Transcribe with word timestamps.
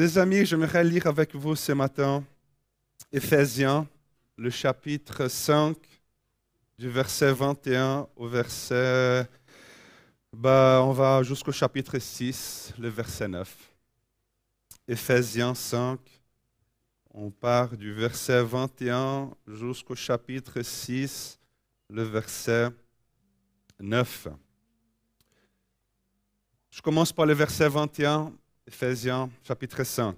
Les 0.00 0.16
amis, 0.16 0.46
j'aimerais 0.46 0.84
lire 0.84 1.08
avec 1.08 1.34
vous 1.34 1.56
ce 1.56 1.72
matin 1.72 2.22
Éphésiens, 3.10 3.84
le 4.36 4.48
chapitre 4.48 5.26
5, 5.26 5.76
du 6.78 6.88
verset 6.88 7.32
21 7.32 8.06
au 8.14 8.28
verset... 8.28 9.28
Bah, 10.32 10.82
on 10.84 10.92
va 10.92 11.24
jusqu'au 11.24 11.50
chapitre 11.50 11.98
6, 11.98 12.74
le 12.78 12.88
verset 12.88 13.26
9. 13.26 13.72
Éphésiens 14.86 15.56
5, 15.56 15.98
on 17.12 17.32
part 17.32 17.76
du 17.76 17.92
verset 17.92 18.44
21 18.44 19.32
jusqu'au 19.48 19.96
chapitre 19.96 20.62
6, 20.62 21.40
le 21.90 22.04
verset 22.04 22.68
9. 23.80 24.28
Je 26.70 26.80
commence 26.80 27.12
par 27.12 27.26
le 27.26 27.34
verset 27.34 27.68
21, 27.68 28.32
Éphésiens 28.68 29.30
chapitre 29.42 29.82
5. 29.82 30.14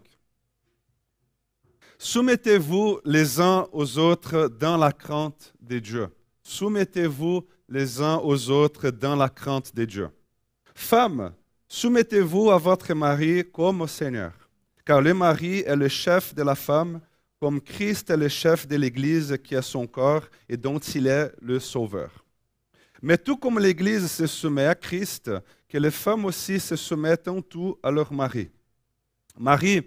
Soumettez-vous 1.97 2.99
les 3.05 3.41
uns 3.41 3.69
aux 3.71 3.97
autres 3.97 4.49
dans 4.49 4.77
la 4.77 4.91
crainte 4.91 5.55
de 5.61 5.79
Dieu. 5.79 6.09
Soumettez-vous 6.43 7.47
les 7.69 8.01
uns 8.01 8.17
aux 8.17 8.51
autres 8.51 8.91
dans 8.91 9.15
la 9.15 9.29
crainte 9.29 9.73
de 9.73 9.85
Dieu. 9.85 10.09
Femmes, 10.75 11.33
soumettez-vous 11.69 12.51
à 12.51 12.59
votre 12.59 12.93
mari 12.93 13.45
comme 13.53 13.83
au 13.83 13.87
Seigneur, 13.87 14.33
car 14.85 15.01
le 15.01 15.15
mari 15.15 15.61
est 15.61 15.77
le 15.77 15.87
chef 15.87 16.35
de 16.35 16.43
la 16.43 16.57
femme, 16.57 17.01
comme 17.39 17.61
Christ 17.61 18.11
est 18.11 18.17
le 18.17 18.29
chef 18.29 18.67
de 18.67 18.75
l'Église 18.75 19.39
qui 19.45 19.55
est 19.55 19.63
son 19.63 19.87
corps 19.87 20.25
et 20.49 20.57
dont 20.57 20.81
il 20.81 21.07
est 21.07 21.31
le 21.41 21.61
sauveur. 21.61 22.25
Mais 23.01 23.17
tout 23.17 23.37
comme 23.37 23.61
l'Église 23.61 24.11
se 24.11 24.27
soumet 24.27 24.67
à 24.67 24.75
Christ, 24.75 25.31
que 25.71 25.79
les 25.79 25.91
femmes 25.91 26.25
aussi 26.25 26.59
se 26.59 26.77
soumettent 26.77 27.29
en 27.29 27.41
tout 27.41 27.79
à 27.83 27.91
leur 27.91 28.13
mari. 28.13 28.51
Marie, 29.39 29.83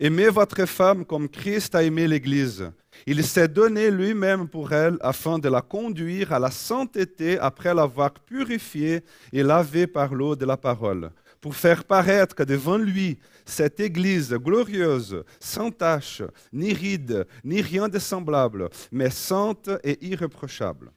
aimez 0.00 0.28
votre 0.28 0.66
femme 0.66 1.04
comme 1.04 1.28
Christ 1.28 1.74
a 1.74 1.82
aimé 1.82 2.08
l'Église. 2.08 2.70
Il 3.06 3.22
s'est 3.24 3.46
donné 3.46 3.90
lui-même 3.90 4.48
pour 4.48 4.72
elle 4.72 4.98
afin 5.00 5.38
de 5.38 5.48
la 5.48 5.62
conduire 5.62 6.32
à 6.32 6.40
la 6.40 6.50
sainteté 6.50 7.38
après 7.38 7.72
l'avoir 7.72 8.12
purifiée 8.12 9.04
et 9.32 9.44
lavée 9.44 9.86
par 9.86 10.12
l'eau 10.12 10.34
de 10.34 10.44
la 10.44 10.56
parole, 10.56 11.10
pour 11.40 11.54
faire 11.54 11.84
paraître 11.84 12.44
devant 12.44 12.76
lui 12.76 13.18
cette 13.46 13.78
Église 13.78 14.32
glorieuse, 14.34 15.22
sans 15.38 15.70
tache, 15.70 16.22
ni 16.52 16.72
ride, 16.72 17.26
ni 17.44 17.62
rien 17.62 17.88
de 17.88 18.00
semblable, 18.00 18.68
mais 18.90 19.10
sainte 19.10 19.70
et 19.84 20.04
irréprochable. 20.04 20.90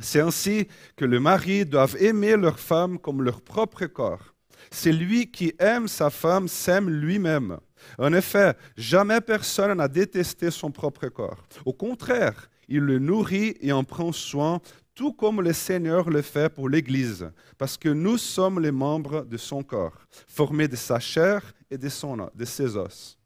C'est 0.00 0.20
ainsi 0.20 0.66
que 0.96 1.04
les 1.04 1.20
maris 1.20 1.64
doivent 1.64 1.96
aimer 2.00 2.36
leur 2.36 2.58
femme 2.58 2.98
comme 2.98 3.22
leur 3.22 3.40
propre 3.40 3.86
corps. 3.86 4.34
C'est 4.70 4.92
lui 4.92 5.30
qui 5.30 5.54
aime 5.58 5.88
sa 5.88 6.10
femme 6.10 6.48
s'aime 6.48 6.90
lui-même. 6.90 7.58
En 7.98 8.12
effet, 8.12 8.54
jamais 8.76 9.20
personne 9.20 9.76
n'a 9.76 9.88
détesté 9.88 10.50
son 10.50 10.70
propre 10.70 11.08
corps. 11.08 11.44
Au 11.64 11.72
contraire, 11.72 12.48
il 12.68 12.80
le 12.80 12.98
nourrit 12.98 13.56
et 13.60 13.72
en 13.72 13.84
prend 13.84 14.12
soin, 14.12 14.60
tout 14.94 15.12
comme 15.12 15.42
le 15.42 15.52
Seigneur 15.52 16.08
le 16.08 16.22
fait 16.22 16.52
pour 16.52 16.68
l'Église, 16.68 17.30
parce 17.58 17.76
que 17.76 17.88
nous 17.88 18.16
sommes 18.16 18.60
les 18.60 18.72
membres 18.72 19.24
de 19.24 19.36
son 19.36 19.62
corps, 19.62 20.06
formés 20.28 20.68
de 20.68 20.76
sa 20.76 20.98
chair 20.98 21.52
et 21.70 21.78
de 21.78 21.88
ses 21.88 22.76
os. 22.76 23.18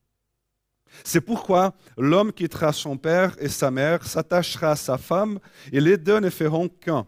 C'est 1.05 1.21
pourquoi 1.21 1.75
l'homme 1.97 2.33
quittera 2.33 2.73
son 2.73 2.97
père 2.97 3.37
et 3.39 3.49
sa 3.49 3.71
mère, 3.71 4.05
s'attachera 4.07 4.73
à 4.73 4.77
sa 4.77 4.99
femme, 4.99 5.39
et 5.73 5.81
les 5.81 5.97
deux 5.97 6.21
ne 6.21 6.31
feront 6.31 6.69
qu'un. 6.69 7.07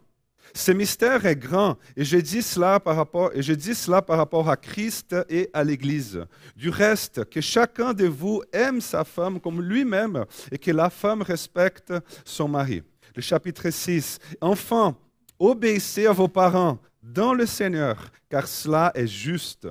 Ce 0.54 0.72
mystère 0.72 1.26
est 1.26 1.36
grand, 1.36 1.76
et 1.96 2.04
je 2.04 2.16
dis 2.16 2.42
cela 2.42 2.80
par 2.80 2.96
rapport, 2.96 3.30
et 3.34 3.42
cela 3.42 4.02
par 4.02 4.18
rapport 4.18 4.48
à 4.48 4.56
Christ 4.56 5.14
et 5.28 5.48
à 5.52 5.62
l'Église. 5.62 6.24
Du 6.56 6.70
reste, 6.70 7.24
que 7.26 7.40
chacun 7.40 7.92
de 7.92 8.06
vous 8.06 8.42
aime 8.52 8.80
sa 8.80 9.04
femme 9.04 9.38
comme 9.40 9.62
lui-même, 9.62 10.24
et 10.50 10.58
que 10.58 10.72
la 10.72 10.90
femme 10.90 11.22
respecte 11.22 11.92
son 12.24 12.48
mari. 12.48 12.82
Le 13.14 13.22
chapitre 13.22 13.70
6. 13.70 14.18
Enfin, 14.40 14.96
obéissez 15.38 16.06
à 16.06 16.12
vos 16.12 16.28
parents 16.28 16.78
dans 17.02 17.34
le 17.34 17.46
Seigneur, 17.46 18.10
car 18.28 18.46
cela 18.46 18.92
est 18.94 19.06
juste. 19.06 19.68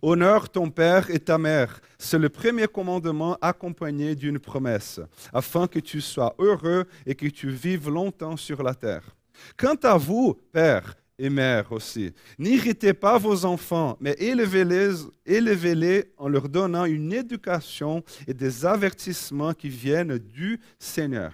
Honore 0.00 0.48
ton 0.48 0.70
père 0.70 1.10
et 1.10 1.18
ta 1.18 1.38
mère. 1.38 1.80
C'est 1.98 2.18
le 2.18 2.28
premier 2.28 2.66
commandement 2.66 3.36
accompagné 3.40 4.14
d'une 4.14 4.38
promesse, 4.38 5.00
afin 5.32 5.66
que 5.66 5.78
tu 5.78 6.00
sois 6.00 6.34
heureux 6.38 6.86
et 7.06 7.14
que 7.14 7.26
tu 7.26 7.50
vives 7.50 7.88
longtemps 7.88 8.36
sur 8.36 8.62
la 8.62 8.74
terre. 8.74 9.14
Quant 9.56 9.78
à 9.82 9.96
vous, 9.96 10.34
père 10.52 10.94
et 11.18 11.30
mère 11.30 11.72
aussi, 11.72 12.12
n'irritez 12.38 12.94
pas 12.94 13.18
vos 13.18 13.44
enfants, 13.44 13.96
mais 14.00 14.16
élevez-les, 14.18 16.12
en 16.16 16.28
leur 16.28 16.48
donnant 16.48 16.84
une 16.84 17.12
éducation 17.12 18.02
et 18.26 18.34
des 18.34 18.64
avertissements 18.64 19.54
qui 19.54 19.68
viennent 19.68 20.18
du 20.18 20.58
Seigneur. 20.78 21.32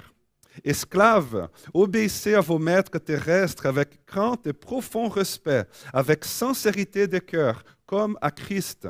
Esclaves, 0.64 1.48
obéissez 1.72 2.34
à 2.34 2.40
vos 2.40 2.58
maîtres 2.58 2.98
terrestres 2.98 3.66
avec 3.66 4.04
crainte 4.06 4.46
et 4.46 4.52
profond 4.52 5.08
respect, 5.08 5.64
avec 5.92 6.24
sincérité 6.24 7.06
de 7.06 7.18
cœur, 7.18 7.62
comme 7.88 8.18
à 8.20 8.30
Christ. 8.30 8.86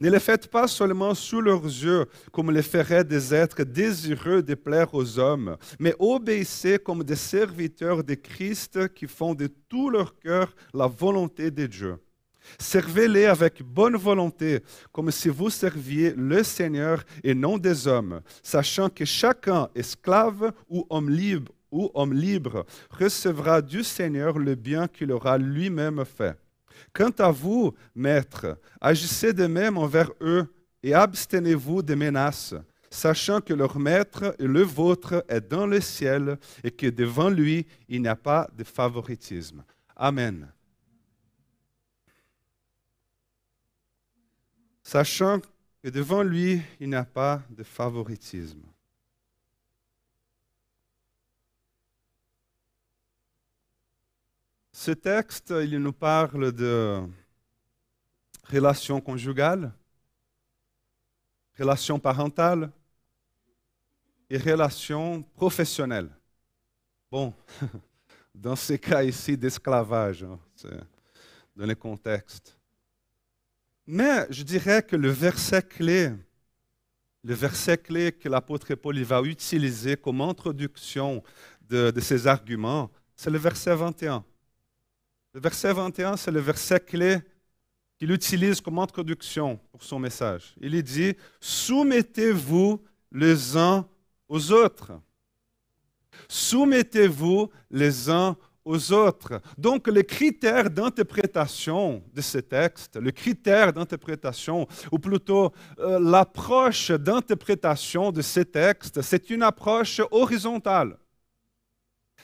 Ne 0.00 0.08
les 0.08 0.20
faites 0.20 0.48
pas 0.48 0.68
seulement 0.68 1.14
sous 1.14 1.40
leurs 1.40 1.64
yeux, 1.64 2.06
comme 2.30 2.52
le 2.52 2.62
feraient 2.62 3.04
des 3.04 3.34
êtres 3.34 3.64
désireux 3.64 4.42
de 4.42 4.54
plaire 4.54 4.94
aux 4.94 5.18
hommes, 5.18 5.56
mais 5.80 5.94
obéissez 5.98 6.78
comme 6.78 7.02
des 7.02 7.16
serviteurs 7.16 8.04
de 8.04 8.14
Christ 8.14 8.94
qui 8.94 9.06
font 9.06 9.34
de 9.34 9.48
tout 9.68 9.90
leur 9.90 10.16
cœur 10.18 10.54
la 10.72 10.86
volonté 10.86 11.50
de 11.50 11.66
Dieu. 11.66 11.96
Servez-les 12.60 13.26
avec 13.26 13.62
bonne 13.62 13.96
volonté, 13.96 14.60
comme 14.92 15.10
si 15.10 15.28
vous 15.28 15.50
serviez 15.50 16.14
le 16.16 16.44
Seigneur 16.44 17.02
et 17.24 17.34
non 17.34 17.58
des 17.58 17.88
hommes, 17.88 18.20
sachant 18.42 18.88
que 18.88 19.04
chacun, 19.04 19.68
esclave 19.74 20.52
ou 20.68 20.86
homme 20.88 21.10
libre, 21.10 21.52
ou 21.72 21.90
homme 21.94 22.14
libre, 22.14 22.64
recevra 22.90 23.60
du 23.60 23.82
Seigneur 23.82 24.38
le 24.38 24.54
bien 24.54 24.86
qu'il 24.86 25.10
aura 25.10 25.36
lui-même 25.36 26.04
fait. 26.04 26.38
Quant 26.92 27.12
à 27.18 27.30
vous, 27.30 27.74
maîtres, 27.94 28.58
agissez 28.80 29.32
de 29.32 29.46
même 29.46 29.78
envers 29.78 30.10
eux 30.20 30.46
et 30.82 30.94
abstenez-vous 30.94 31.82
des 31.82 31.96
menaces, 31.96 32.54
sachant 32.90 33.40
que 33.40 33.54
leur 33.54 33.78
maître 33.78 34.34
et 34.38 34.46
le 34.46 34.62
vôtre 34.62 35.24
est 35.28 35.40
dans 35.40 35.66
le 35.66 35.80
ciel 35.80 36.38
et 36.62 36.70
que 36.70 36.86
devant 36.86 37.28
lui, 37.28 37.66
il 37.88 38.02
n'y 38.02 38.08
a 38.08 38.16
pas 38.16 38.48
de 38.56 38.64
favoritisme. 38.64 39.64
Amen. 39.96 40.50
Sachant 44.82 45.40
que 45.82 45.90
devant 45.90 46.22
lui, 46.22 46.62
il 46.80 46.88
n'y 46.88 46.94
a 46.94 47.04
pas 47.04 47.42
de 47.50 47.62
favoritisme. 47.62 48.62
Ce 54.80 54.92
texte, 54.92 55.52
il 55.60 55.76
nous 55.80 55.92
parle 55.92 56.52
de 56.52 57.02
relations 58.44 59.00
conjugales, 59.00 59.72
relations 61.58 61.98
parentales 61.98 62.70
et 64.30 64.38
relations 64.38 65.24
professionnelles. 65.34 66.08
Bon, 67.10 67.34
dans 68.36 68.54
ces 68.54 68.78
cas 68.78 69.02
ici 69.02 69.36
d'esclavage, 69.36 70.22
hein, 70.22 70.38
dans 71.56 71.66
le 71.66 71.74
contexte. 71.74 72.56
Mais 73.84 74.28
je 74.30 74.44
dirais 74.44 74.84
que 74.84 74.94
le 74.94 75.10
verset 75.10 75.62
clé, 75.62 76.12
le 77.24 77.34
verset 77.34 77.78
clé 77.78 78.12
que 78.12 78.28
l'apôtre 78.28 78.72
Paul 78.76 78.96
va 79.02 79.22
utiliser 79.22 79.96
comme 79.96 80.20
introduction 80.20 81.20
de, 81.68 81.90
de 81.90 82.00
ses 82.00 82.28
arguments, 82.28 82.92
c'est 83.16 83.30
le 83.30 83.38
verset 83.38 83.74
21. 83.74 84.24
Le 85.38 85.42
verset 85.42 85.72
21, 85.72 86.16
c'est 86.16 86.32
le 86.32 86.40
verset 86.40 86.80
clé 86.80 87.18
qu'il 87.96 88.10
utilise 88.10 88.60
comme 88.60 88.80
introduction 88.80 89.56
pour 89.70 89.84
son 89.84 90.00
message. 90.00 90.52
Il 90.60 90.82
dit, 90.82 91.14
soumettez-vous 91.40 92.82
les 93.12 93.56
uns 93.56 93.86
aux 94.28 94.50
autres. 94.50 95.00
Soumettez-vous 96.28 97.50
les 97.70 98.10
uns 98.10 98.36
aux 98.64 98.92
autres. 98.92 99.40
Donc, 99.56 99.86
le 99.86 100.02
critère 100.02 100.68
d'interprétation 100.68 102.02
de 102.12 102.20
ce 102.20 102.38
texte, 102.38 102.96
le 102.96 103.12
critère 103.12 103.72
d'interprétation, 103.72 104.66
ou 104.90 104.98
plutôt 104.98 105.52
euh, 105.78 106.00
l'approche 106.00 106.90
d'interprétation 106.90 108.10
de 108.10 108.22
ce 108.22 108.40
texte, 108.40 109.02
c'est 109.02 109.30
une 109.30 109.44
approche 109.44 110.00
horizontale. 110.10 110.98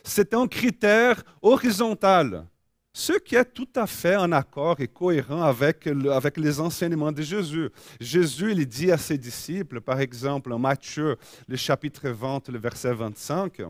C'est 0.02 0.34
un 0.34 0.48
critère 0.48 1.22
horizontal 1.42 2.48
ce 2.96 3.12
qui 3.14 3.34
est 3.34 3.44
tout 3.44 3.68
à 3.74 3.88
fait 3.88 4.14
en 4.14 4.30
accord 4.30 4.80
et 4.80 4.86
cohérent 4.86 5.42
avec, 5.42 5.88
avec 5.88 6.36
les 6.36 6.60
enseignements 6.60 7.10
de 7.10 7.22
Jésus. 7.22 7.68
Jésus, 8.00 8.52
il 8.52 8.64
dit 8.66 8.92
à 8.92 8.96
ses 8.96 9.18
disciples, 9.18 9.80
par 9.80 9.98
exemple, 9.98 10.52
en 10.52 10.60
Matthieu, 10.60 11.16
le 11.48 11.56
chapitre 11.56 12.08
20, 12.08 12.48
le 12.50 12.58
verset 12.58 12.94
25, 12.94 13.62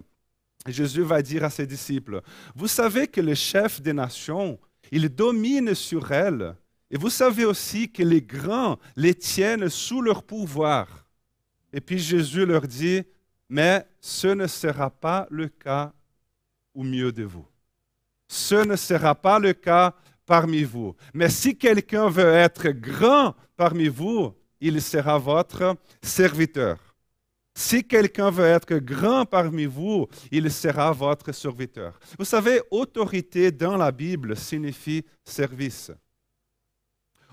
Jésus 0.67 1.00
va 1.00 1.23
dire 1.23 1.43
à 1.43 1.50
ses 1.50 1.67
disciples, 1.67 2.21
vous 2.55 2.69
savez 2.69 3.09
que 3.09 3.23
le 3.23 3.35
chef 3.35 3.81
des 3.81 3.94
nations, 3.94 4.59
il 4.93 5.09
domine 5.09 5.75
sur 5.75 6.12
elles 6.12 6.55
Et 6.91 6.99
vous 6.99 7.11
savez 7.11 7.47
aussi 7.47 7.91
que 7.91 8.03
les 8.03 8.20
grands 8.20 8.79
les 8.94 9.15
tiennent 9.15 9.70
sous 9.70 10.03
leur 10.03 10.23
pouvoir. 10.23 11.06
Et 11.73 11.81
puis 11.81 11.99
Jésus 11.99 12.44
leur 12.44 12.69
dit, 12.69 13.03
mais 13.49 13.87
ce 14.03 14.29
ne 14.29 14.47
sera 14.47 14.91
pas 14.91 15.27
le 15.31 15.49
cas 15.49 15.94
au 16.75 16.82
mieux 16.82 17.11
de 17.11 17.25
vous. 17.25 17.47
Ce 18.29 18.55
ne 18.55 18.76
sera 18.76 19.15
pas 19.15 19.38
le 19.38 19.53
cas 19.53 19.94
parmi 20.26 20.62
vous. 20.62 20.94
Mais 21.12 21.29
si 21.29 21.56
quelqu'un 21.56 22.09
veut 22.09 22.32
être 22.32 22.69
grand 22.69 23.35
parmi 23.56 23.88
vous, 23.88 24.35
il 24.61 24.81
sera 24.81 25.19
votre 25.19 25.76
serviteur. 26.03 26.79
Si 27.56 27.85
quelqu'un 27.85 28.31
veut 28.31 28.47
être 28.47 28.75
grand 28.79 29.25
parmi 29.25 29.65
vous, 29.65 30.09
il 30.32 30.50
sera 30.50 30.91
votre 30.91 31.32
serviteur. 31.32 31.99
Vous 32.19 32.25
savez, 32.25 32.61
autorité 32.71 33.53
dans 33.53 33.76
la 33.76 33.93
Bible 33.93 34.37
signifie 34.37 35.05
service. 35.25 35.93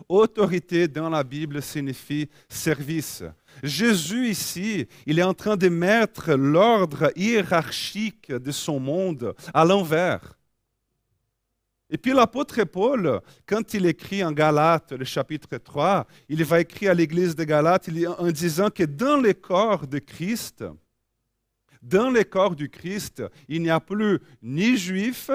Autorité 0.08 0.88
dans 0.88 1.10
la 1.10 1.24
Bible 1.24 1.62
signifie 1.62 2.30
service. 2.48 3.24
Jésus 3.64 4.30
ici, 4.30 4.88
il 5.06 5.18
est 5.18 5.24
en 5.24 5.34
train 5.34 5.58
de 5.58 5.70
mettre 5.70 6.34
l'ordre 6.34 7.12
hiérarchique 7.16 8.32
de 8.32 8.52
son 8.52 8.80
monde 8.80 9.34
à 9.54 9.66
l'envers. 9.66 10.38
Et 11.94 11.98
puis 11.98 12.14
l'apôtre 12.14 12.64
Paul, 12.64 13.20
quand 13.46 13.74
il 13.74 13.86
écrit 13.86 14.24
en 14.24 14.32
Galates, 14.32 14.94
le 14.94 15.04
chapitre 15.04 15.58
3, 15.58 16.08
il 16.30 16.42
va 16.46 16.62
écrire 16.62 16.92
à 16.92 16.94
l'église 16.94 17.36
de 17.36 17.44
Galates 17.44 17.90
en 18.18 18.32
disant 18.32 18.70
que 18.70 18.84
dans 18.84 19.18
le 19.18 19.34
corps 19.34 19.86
de 19.86 20.00
Christ, 20.00 20.64
dans 21.82 22.10
le 22.10 22.24
corps 22.24 22.56
du 22.56 22.70
Christ, 22.70 23.22
il 23.50 23.62
n'y 23.62 23.70
a 23.70 23.82
plus 23.82 24.20
ni 24.42 24.78
juif, 24.78 25.30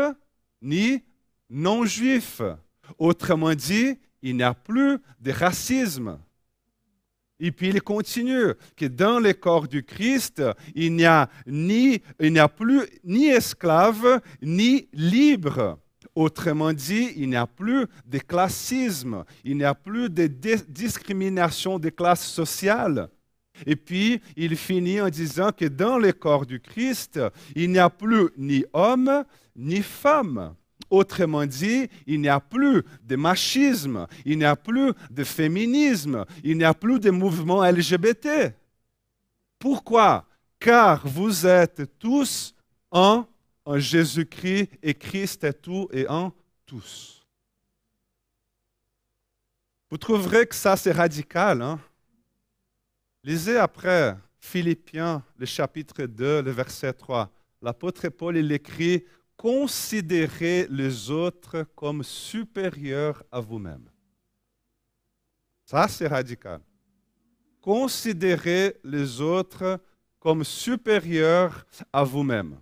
ni 0.63 1.03
non-juif. 1.51 2.41
Autrement 2.99 3.55
dit, 3.55 3.99
il 4.23 4.37
n'y 4.37 4.43
a 4.43 4.55
plus 4.55 4.99
de 5.21 5.33
racisme. 5.33 6.19
Et 7.39 7.53
puis 7.53 7.69
il 7.69 7.83
continue 7.83 8.55
que 8.75 8.87
dans 8.87 9.21
le 9.21 9.35
corps 9.35 9.69
du 9.69 9.83
Christ, 9.83 10.43
il 10.75 10.95
n'y 10.95 11.05
a, 11.05 11.29
ni, 11.47 12.01
il 12.19 12.33
n'y 12.33 12.39
a 12.39 12.49
plus 12.49 12.81
ni 13.05 13.27
esclave, 13.27 14.23
ni 14.41 14.89
libre. 14.95 15.79
Autrement 16.17 16.73
dit, 16.73 17.13
il 17.17 17.29
n'y 17.29 17.37
a 17.37 17.47
plus 17.47 17.87
de 18.07 18.19
classisme, 18.19 19.23
il 19.45 19.59
n'y 19.59 19.65
a 19.65 19.75
plus 19.75 20.09
de 20.09 20.27
discrimination 20.67 21.79
des 21.79 21.93
classes 21.93 22.27
sociales. 22.27 23.11
Et 23.67 23.77
puis, 23.77 24.23
il 24.35 24.57
finit 24.57 24.99
en 24.99 25.11
disant 25.11 25.51
que 25.53 25.67
dans 25.67 25.99
le 25.99 26.15
corps 26.15 26.47
du 26.47 26.59
Christ, 26.59 27.21
il 27.55 27.71
n'y 27.71 27.79
a 27.79 27.91
plus 27.91 28.31
ni 28.39 28.65
homme 28.73 29.25
ni 29.55 29.83
femme. 29.83 30.55
Autrement 30.89 31.45
dit, 31.45 31.87
il 32.07 32.23
n'y 32.23 32.29
a 32.29 32.41
plus 32.41 32.83
de 33.03 33.17
machisme, 33.17 34.07
il 34.25 34.39
n'y 34.39 34.45
a 34.47 34.57
plus 34.57 34.95
de 35.11 35.23
féminisme, 35.23 36.25
il 36.43 36.57
n'y 36.57 36.65
a 36.65 36.73
plus 36.73 36.99
de 36.99 37.11
mouvement 37.11 37.63
LGBT. 37.63 38.55
Pourquoi? 39.59 40.25
Car 40.59 41.07
vous 41.07 41.47
êtes 41.47 41.99
tous 41.99 42.55
en 42.91 43.27
en 43.67 43.79
Jésus-Christ 43.79 44.71
et 44.81 44.95
Christ 44.95 45.45
est 45.45 45.61
tout 45.61 45.89
et 45.93 46.09
en 46.09 46.33
tous. 46.65 47.27
Vous 49.91 49.99
trouverez 49.99 50.47
que 50.47 50.55
ça, 50.55 50.77
c'est 50.77 50.93
radical. 50.93 51.61
Hein? 51.61 51.81
Lisez 53.23 53.57
après 53.57 54.17
Philippiens, 54.39 55.23
le 55.37 55.47
chapitre 55.47 56.05
2, 56.05 56.43
le 56.43 56.51
verset 56.53 56.93
3. 56.93 57.31
L'apôtre 57.61 58.09
Paul, 58.09 58.37
il 58.37 58.51
écrit 58.53 59.05
Considérez 59.37 60.67
les 60.71 61.11
autres 61.11 61.67
comme 61.75 62.03
supérieurs 62.03 63.23
à 63.31 63.41
vous-même. 63.41 63.91
Ça, 65.65 65.89
c'est 65.89 66.07
radical. 66.07 66.61
Considérez 67.61 68.77
les 68.85 69.21
autres 69.21 69.81
comme 70.21 70.43
supérieurs 70.45 71.67
à 71.93 72.03
vous-même. 72.03 72.59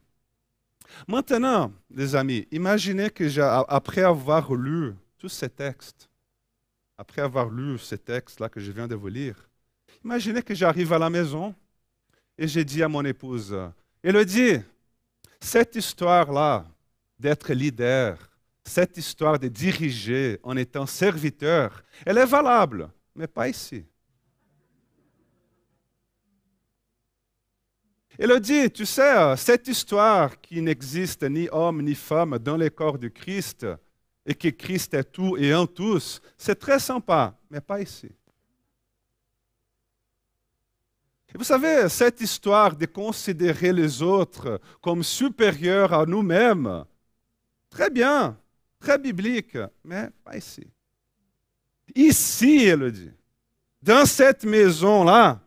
Maintenant, 1.07 1.73
les 1.91 2.15
amis, 2.15 2.47
imaginez 2.51 3.11
que 3.11 3.39
après 3.69 4.03
avoir 4.03 4.55
lu 4.55 4.95
tous 5.19 5.29
ces 5.29 5.49
textes, 5.49 6.09
après 6.97 7.23
avoir 7.23 7.49
lu 7.51 7.79
ces 7.79 7.99
textes-là 7.99 8.49
que 8.49 8.61
je 8.61 8.71
viens 8.73 8.87
de 8.87 8.95
vous 8.95 9.09
lire, 9.09 9.49
imaginez 10.05 10.43
que 10.43 10.55
j'arrive 10.55 10.93
à 10.93 10.99
la 10.99 11.11
maison 11.11 11.55
et 12.39 12.49
j'ai 12.49 12.65
dit 12.65 12.83
à 12.83 12.89
mon 12.89 13.05
épouse, 13.05 13.57
Elodie, 14.03 14.61
cette 15.41 15.77
histoire-là 15.77 16.65
d'être 17.19 17.53
leader, 17.53 18.19
cette 18.65 18.97
histoire 18.97 19.39
de 19.39 19.49
diriger 19.49 20.39
en 20.43 20.57
étant 20.57 20.87
serviteur, 20.87 21.83
elle 22.05 22.19
est 22.19 22.27
valable, 22.27 22.89
mais 23.15 23.27
pas 23.27 23.49
ici. 23.49 23.85
Dit, 28.41 28.71
tu 28.71 28.87
sais, 28.87 29.17
euh, 29.17 29.37
cette 29.37 29.69
histoire 29.69 30.41
qui 30.41 30.61
n'existe 30.61 31.23
ni 31.25 31.49
homme 31.51 31.83
ni 31.83 31.95
femme 31.95 32.39
dans 32.39 32.57
le 32.57 32.71
corps 32.71 32.99
du 32.99 33.11
Christ 33.11 33.67
et 34.27 34.35
que 34.35 34.49
Christ 34.49 34.95
est 34.95 35.05
tout 35.05 35.37
et 35.37 35.55
en 35.55 35.67
tous, 35.67 36.21
c'est 36.37 36.59
très 36.59 36.79
sympa, 36.79 37.37
mais 37.51 37.61
pas 37.61 37.81
ici. 37.81 38.11
Et 41.35 41.39
vous 41.39 41.45
savez, 41.45 41.89
cette 41.89 42.21
histoire 42.21 42.77
de 42.77 42.87
considérer 42.87 43.73
les 43.73 44.01
autres 44.01 44.61
comme 44.81 45.03
supérieurs 45.03 45.93
à 45.93 46.07
nous-mêmes, 46.07 46.85
très 47.69 47.91
bien, 47.91 48.39
très 48.79 48.99
biblique, 48.99 49.59
mais 49.83 50.11
pas 50.23 50.37
ici. 50.37 50.67
Ici, 51.95 52.65
elle 52.67 52.93
dit, 52.93 53.11
dans 53.83 54.07
cette 54.07 54.45
maison-là, 54.45 55.41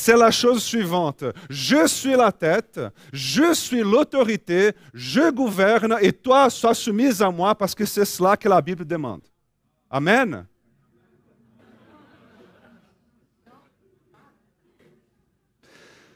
c'est 0.00 0.16
la 0.16 0.30
chose 0.30 0.62
suivante. 0.62 1.24
Je 1.50 1.86
suis 1.86 2.16
la 2.16 2.32
tête, 2.32 2.80
je 3.12 3.52
suis 3.52 3.82
l'autorité, 3.82 4.72
je 4.94 5.30
gouverne 5.30 5.98
et 6.00 6.12
toi 6.12 6.48
sois 6.48 6.74
soumise 6.74 7.20
à 7.20 7.30
moi 7.30 7.54
parce 7.54 7.74
que 7.74 7.84
c'est 7.84 8.06
cela 8.06 8.34
que 8.36 8.48
la 8.48 8.62
Bible 8.62 8.86
demande. 8.86 9.20
Amen. 9.90 10.46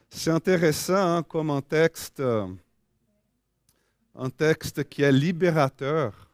C'est 0.09 0.31
intéressant 0.31 1.17
hein, 1.17 1.23
comme 1.23 1.51
un 1.51 1.61
texte, 1.61 2.23
un 4.15 4.31
texte 4.31 4.89
qui 4.89 5.03
est 5.03 5.13
libérateur. 5.13 6.31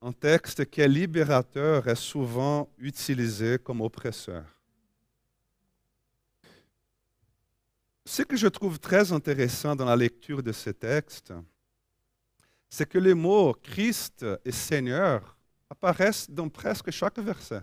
Un 0.00 0.12
texte 0.12 0.64
qui 0.70 0.80
est 0.80 0.88
libérateur 0.88 1.86
est 1.88 1.94
souvent 1.94 2.68
utilisé 2.78 3.58
comme 3.58 3.82
oppresseur. 3.82 4.61
Ce 8.04 8.22
que 8.22 8.36
je 8.36 8.48
trouve 8.48 8.78
très 8.78 9.12
intéressant 9.12 9.76
dans 9.76 9.84
la 9.84 9.96
lecture 9.96 10.42
de 10.42 10.52
ce 10.52 10.70
texte, 10.70 11.32
c'est 12.68 12.88
que 12.88 12.98
les 12.98 13.14
mots 13.14 13.54
Christ 13.54 14.26
et 14.44 14.52
Seigneur 14.52 15.36
apparaissent 15.70 16.28
dans 16.28 16.48
presque 16.48 16.90
chaque 16.90 17.18
verset. 17.18 17.62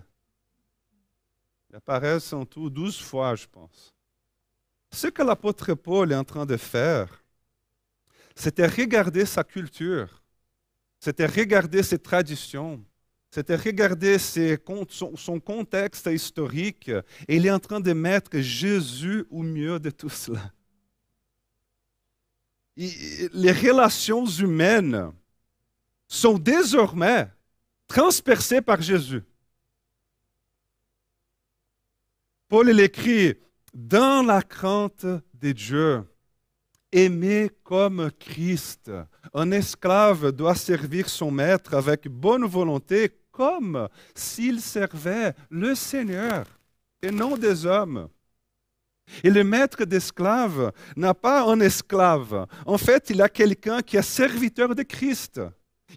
Ils 1.68 1.76
apparaissent 1.76 2.32
en 2.32 2.44
tout 2.44 2.70
douze 2.70 2.98
fois, 2.98 3.34
je 3.34 3.46
pense. 3.46 3.94
Ce 4.90 5.06
que 5.06 5.22
l'apôtre 5.22 5.74
Paul 5.74 6.10
est 6.10 6.16
en 6.16 6.24
train 6.24 6.46
de 6.46 6.56
faire, 6.56 7.22
c'était 8.34 8.66
regarder 8.66 9.26
sa 9.26 9.44
culture 9.44 10.20
c'était 11.00 11.26
regarder 11.26 11.82
ses 11.82 11.98
traditions, 11.98 12.84
c'était 13.30 13.56
regarder 13.56 14.18
son, 14.18 15.40
contexte 15.40 16.06
historique, 16.06 16.88
et 17.28 17.36
il 17.36 17.46
est 17.46 17.50
en 17.50 17.60
train 17.60 17.80
de 17.80 17.92
mettre 17.92 18.38
Jésus 18.40 19.24
au 19.30 19.42
mieux 19.42 19.78
de 19.78 19.90
tout 19.90 20.08
cela. 20.08 20.52
les 22.76 23.52
relations 23.52 24.26
humaines 24.26 25.12
sont 26.08 26.38
désormais 26.38 27.28
transpercées 27.86 28.62
par 28.62 28.80
Jésus. 28.80 29.22
Paul 32.48 32.68
l'écrit 32.70 33.34
dans 33.72 34.26
la 34.26 34.42
crainte 34.42 35.06
de 35.34 35.52
Dieu. 35.52 36.04
Aimer 36.92 37.50
comme 37.62 38.10
Christ. 38.18 38.90
Un 39.32 39.52
esclave 39.52 40.32
doit 40.32 40.56
servir 40.56 41.08
son 41.08 41.30
maître 41.30 41.74
avec 41.74 42.08
bonne 42.08 42.44
volonté 42.44 43.19
comme 43.40 43.88
s'il 44.14 44.60
servait 44.60 45.32
le 45.48 45.74
Seigneur 45.74 46.44
et 47.00 47.10
non 47.10 47.38
des 47.38 47.64
hommes. 47.64 48.10
Et 49.24 49.30
le 49.30 49.42
maître 49.44 49.86
d'esclave 49.86 50.72
n'a 50.94 51.14
pas 51.14 51.50
un 51.50 51.58
esclave. 51.60 52.46
En 52.66 52.76
fait, 52.76 53.08
il 53.08 53.22
a 53.22 53.30
quelqu'un 53.30 53.80
qui 53.80 53.96
est 53.96 54.02
serviteur 54.02 54.74
de 54.74 54.82
Christ. 54.82 55.40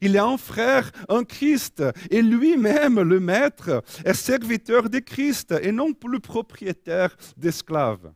Il 0.02 0.18
a 0.18 0.24
un 0.24 0.38
frère 0.38 0.90
en 1.10 1.26
Christ. 1.26 1.84
Et 2.10 2.22
lui-même, 2.22 3.02
le 3.02 3.20
maître, 3.20 3.84
est 4.06 4.14
serviteur 4.14 4.90
de 4.90 5.00
Christ 5.00 5.54
et 5.62 5.74
non 5.74 5.92
plus 5.92 6.22
propriétaire 6.22 7.14
d'esclaves. 7.36 8.14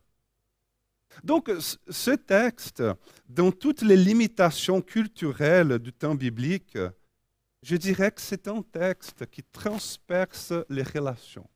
Donc, 1.21 1.51
ce 1.89 2.11
texte, 2.11 2.81
dans 3.27 3.51
toutes 3.51 3.81
les 3.81 3.97
limitations 3.97 4.81
culturelles 4.81 5.79
du 5.79 5.91
temps 5.91 6.15
biblique, 6.15 6.77
je 7.61 7.75
dirais 7.75 8.11
que 8.11 8.21
c'est 8.21 8.47
un 8.47 8.61
texte 8.61 9.25
qui 9.27 9.43
transperce 9.43 10.53
les 10.69 10.83
relations. 10.83 11.49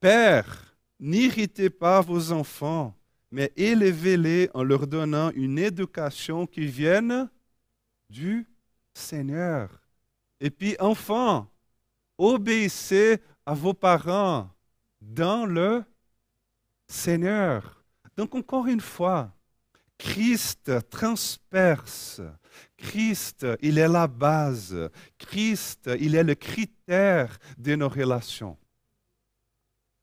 Père, 0.00 0.76
n'irritez 0.98 1.70
pas 1.70 2.00
vos 2.00 2.32
enfants, 2.32 2.94
mais 3.30 3.52
élevez-les 3.56 4.50
en 4.54 4.62
leur 4.62 4.86
donnant 4.86 5.30
une 5.32 5.58
éducation 5.58 6.46
qui 6.46 6.66
vienne 6.66 7.28
du 8.08 8.46
Seigneur. 8.94 9.80
Et 10.40 10.50
puis, 10.50 10.76
enfants, 10.78 11.50
obéissez 12.18 13.20
à 13.44 13.54
vos 13.54 13.74
parents 13.74 14.50
dans 15.00 15.46
le 15.46 15.84
Seigneur. 16.88 17.84
Donc, 18.16 18.34
encore 18.34 18.66
une 18.66 18.80
fois, 18.80 19.32
Christ 19.98 20.88
transperce. 20.88 22.20
Christ, 22.76 23.46
il 23.62 23.78
est 23.78 23.88
la 23.88 24.06
base. 24.06 24.90
Christ, 25.18 25.90
il 25.98 26.14
est 26.14 26.24
le 26.24 26.34
critère 26.34 27.38
de 27.56 27.74
nos 27.74 27.88
relations. 27.88 28.56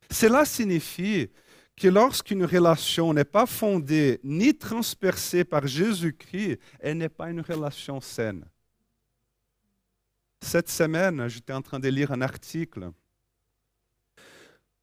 Cela 0.09 0.45
signifie 0.45 1.29
que 1.75 1.87
lorsqu'une 1.87 2.45
relation 2.45 3.13
n'est 3.13 3.23
pas 3.23 3.45
fondée 3.45 4.19
ni 4.23 4.55
transpercée 4.55 5.43
par 5.43 5.65
Jésus-Christ, 5.65 6.59
elle 6.79 6.97
n'est 6.97 7.09
pas 7.09 7.29
une 7.29 7.41
relation 7.41 7.99
saine. 7.99 8.45
Cette 10.41 10.69
semaine, 10.69 11.27
j'étais 11.29 11.53
en 11.53 11.61
train 11.61 11.79
de 11.79 11.87
lire 11.87 12.11
un 12.11 12.21
article 12.21 12.91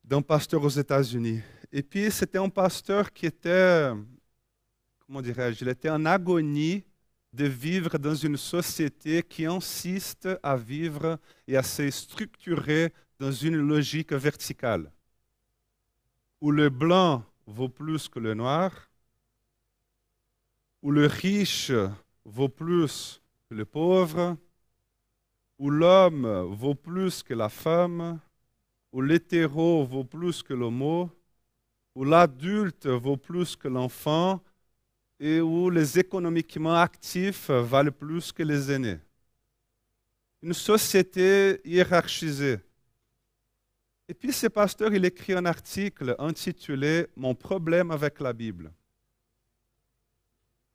d'un 0.03 0.23
pasteur 0.23 0.65
aux 0.65 0.71
États-Unis. 0.71 1.41
Et 1.71 1.83
puis, 1.83 2.11
c'était 2.11 2.39
un 2.39 2.49
pasteur 2.49 3.13
qui 3.13 3.27
était, 3.27 3.91
comment 5.07 5.23
dirais-je, 5.23 5.65
il 5.65 5.69
était 5.69 5.91
en 5.91 6.05
agonie 6.07 6.83
de 7.33 7.45
vivre 7.45 7.99
dans 7.99 8.15
une 8.15 8.37
société 8.37 9.23
qui 9.23 9.47
insiste 9.47 10.29
à 10.43 10.57
vivre 10.57 11.19
et 11.47 11.57
à 11.57 11.63
se 11.63 11.89
structurer 11.91 12.93
dans 13.19 13.31
une 13.31 13.57
logique 13.57 14.13
verticale, 14.13 14.91
où 16.41 16.51
le 16.51 16.71
blanc 16.71 17.25
vaut 17.47 17.69
plus 17.69 18.09
que 18.09 18.19
le 18.19 18.35
noir, 18.35 18.91
où 20.83 20.91
le 20.91 21.07
riche 21.07 21.73
vaut 22.25 22.49
plus 22.49 23.21
que 23.49 23.55
le 23.55 23.65
pauvre, 23.65 24.37
où 25.59 25.71
l'homme 25.71 26.27
vaut 26.55 26.75
plus 26.75 27.23
que 27.23 27.35
la 27.35 27.49
femme, 27.49 28.19
où 28.93 29.03
l'hétéro 29.03 29.85
vaut 29.85 30.05
plus 30.05 30.43
que 30.43 30.55
l'homo, 30.55 31.11
où 31.95 32.05
l'adulte 32.05 32.87
vaut 32.87 33.17
plus 33.17 33.57
que 33.57 33.69
l'enfant 33.69 34.43
et 35.21 35.41
où 35.41 35.69
les 35.69 35.99
économiquement 35.99 36.75
actifs 36.75 37.51
valent 37.51 37.93
plus 37.93 38.33
que 38.33 38.43
les 38.43 38.73
aînés. 38.73 38.99
Une 40.43 40.55
société 40.55 41.61
hiérarchisée. 41.65 42.59
Et 44.09 44.15
puis 44.15 44.33
ce 44.33 44.47
pasteur, 44.47 44.93
il 44.93 45.05
écrit 45.05 45.35
un 45.35 45.45
article 45.45 46.17
intitulé 46.19 47.07
Mon 47.15 47.35
problème 47.35 47.91
avec 47.91 48.19
la 48.19 48.33
Bible. 48.33 48.73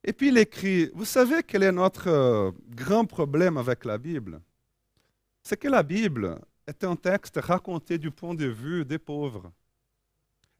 Et 0.04 0.14
puis 0.14 0.28
il 0.28 0.38
écrit, 0.38 0.92
vous 0.94 1.04
savez 1.04 1.42
quel 1.42 1.64
est 1.64 1.72
notre 1.72 2.08
euh, 2.08 2.52
grand 2.70 3.06
problème 3.06 3.58
avec 3.58 3.84
la 3.84 3.98
Bible? 3.98 4.40
C'est 5.42 5.58
que 5.58 5.68
la 5.68 5.82
Bible 5.82 6.40
est 6.68 6.84
un 6.84 6.96
texte 6.96 7.40
raconté 7.42 7.98
du 7.98 8.12
point 8.12 8.36
de 8.36 8.46
vue 8.46 8.86
des 8.86 9.00
pauvres 9.00 9.52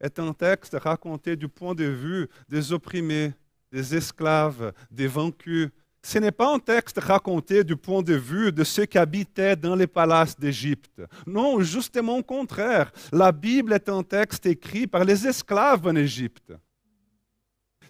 est 0.00 0.18
un 0.18 0.32
texte 0.32 0.76
raconté 0.78 1.36
du 1.36 1.48
point 1.48 1.74
de 1.74 1.84
vue 1.84 2.28
des 2.48 2.72
opprimés, 2.72 3.32
des 3.72 3.94
esclaves, 3.94 4.72
des 4.90 5.06
vaincus. 5.06 5.70
Ce 6.02 6.18
n'est 6.18 6.30
pas 6.30 6.54
un 6.54 6.58
texte 6.58 7.00
raconté 7.00 7.64
du 7.64 7.76
point 7.76 8.02
de 8.02 8.14
vue 8.14 8.52
de 8.52 8.62
ceux 8.62 8.86
qui 8.86 8.96
habitaient 8.96 9.56
dans 9.56 9.74
les 9.74 9.88
palaces 9.88 10.38
d'Égypte. 10.38 11.02
Non, 11.26 11.60
justement 11.60 12.18
au 12.18 12.22
contraire. 12.22 12.92
La 13.12 13.32
Bible 13.32 13.72
est 13.72 13.88
un 13.88 14.02
texte 14.02 14.46
écrit 14.46 14.86
par 14.86 15.04
les 15.04 15.26
esclaves 15.26 15.86
en 15.86 15.96
Égypte. 15.96 16.52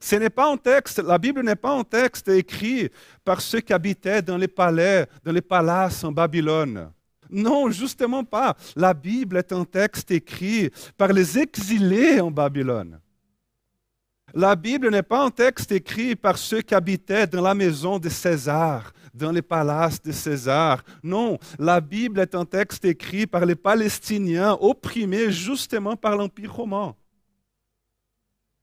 Ce 0.00 0.16
n'est 0.16 0.30
pas 0.30 0.52
un 0.52 0.56
texte, 0.56 0.98
la 0.98 1.18
Bible 1.18 1.42
n'est 1.42 1.56
pas 1.56 1.72
un 1.72 1.84
texte 1.84 2.28
écrit 2.28 2.90
par 3.24 3.40
ceux 3.40 3.60
qui 3.60 3.72
habitaient 3.72 4.22
dans 4.22 4.36
les 4.36 4.48
palais, 4.48 5.06
dans 5.24 5.32
les 5.32 5.42
palaces 5.42 6.04
en 6.04 6.12
Babylone. 6.12 6.90
Non, 7.30 7.70
justement 7.70 8.24
pas. 8.24 8.56
La 8.76 8.94
Bible 8.94 9.36
est 9.36 9.52
un 9.52 9.64
texte 9.64 10.10
écrit 10.10 10.70
par 10.96 11.12
les 11.12 11.38
exilés 11.38 12.20
en 12.20 12.30
Babylone. 12.30 13.00
La 14.34 14.56
Bible 14.56 14.90
n'est 14.90 15.02
pas 15.02 15.24
un 15.24 15.30
texte 15.30 15.72
écrit 15.72 16.16
par 16.16 16.36
ceux 16.36 16.60
qui 16.60 16.74
habitaient 16.74 17.26
dans 17.26 17.42
la 17.42 17.54
maison 17.54 17.98
de 17.98 18.08
César, 18.08 18.92
dans 19.14 19.30
les 19.30 19.42
palaces 19.42 20.02
de 20.02 20.12
César. 20.12 20.82
Non, 21.02 21.38
la 21.58 21.80
Bible 21.80 22.20
est 22.20 22.34
un 22.34 22.44
texte 22.44 22.84
écrit 22.84 23.26
par 23.26 23.46
les 23.46 23.54
Palestiniens 23.54 24.58
opprimés 24.60 25.30
justement 25.30 25.96
par 25.96 26.16
l'Empire 26.16 26.52
romain. 26.52 26.94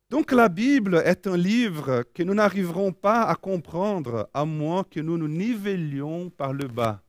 Donc 0.10 0.32
la 0.32 0.48
Bible 0.48 1.02
est 1.06 1.26
un 1.26 1.38
livre 1.38 2.04
que 2.14 2.22
nous 2.22 2.36
n'arriverons 2.36 2.92
pas 2.92 3.24
à 3.24 3.36
comprendre 3.36 4.30
à 4.34 4.46
moins 4.46 4.84
que 4.84 5.00
nous 5.00 5.18
nous 5.18 5.28
nivelions 5.28 6.30
par 6.30 6.54
le 6.54 6.68
bas 6.68 7.02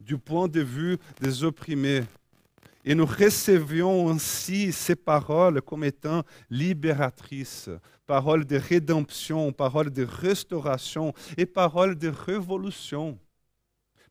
du 0.00 0.18
point 0.18 0.48
de 0.48 0.60
vue 0.60 0.98
des 1.20 1.44
opprimés. 1.44 2.02
Et 2.84 2.94
nous 2.94 3.06
recevions 3.06 4.10
ainsi 4.10 4.72
ces 4.72 4.96
paroles 4.96 5.62
comme 5.62 5.84
étant 5.84 6.24
libératrices, 6.50 7.70
paroles 8.06 8.44
de 8.44 8.56
rédemption, 8.56 9.52
paroles 9.52 9.90
de 9.90 10.04
restauration 10.04 11.14
et 11.36 11.46
paroles 11.46 11.96
de 11.96 12.08
révolution. 12.08 13.18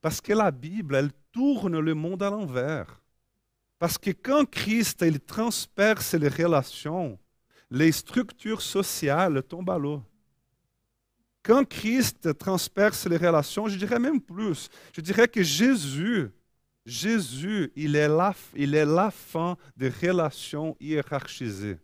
Parce 0.01 0.21
que 0.21 0.33
la 0.33 0.51
Bible, 0.51 0.95
elle 0.95 1.11
tourne 1.31 1.79
le 1.79 1.93
monde 1.93 2.23
à 2.23 2.29
l'envers. 2.29 3.01
Parce 3.77 3.97
que 3.97 4.11
quand 4.11 4.49
Christ 4.49 5.03
il 5.05 5.19
transperce 5.19 6.13
les 6.13 6.29
relations, 6.29 7.19
les 7.69 7.91
structures 7.91 8.61
sociales 8.61 9.43
tombent 9.43 9.69
à 9.69 9.77
l'eau. 9.77 10.03
Quand 11.43 11.67
Christ 11.67 12.37
transperce 12.37 13.07
les 13.07 13.17
relations, 13.17 13.67
je 13.67 13.77
dirais 13.77 13.97
même 13.97 14.21
plus, 14.21 14.69
je 14.95 15.01
dirais 15.01 15.27
que 15.27 15.41
Jésus, 15.41 16.29
Jésus, 16.91 17.71
il 17.75 17.95
est 17.95 18.07
la, 18.10 19.12
fin 19.12 19.57
des 19.77 19.89
relations 19.89 20.75
hiérarchisées. 20.79 21.77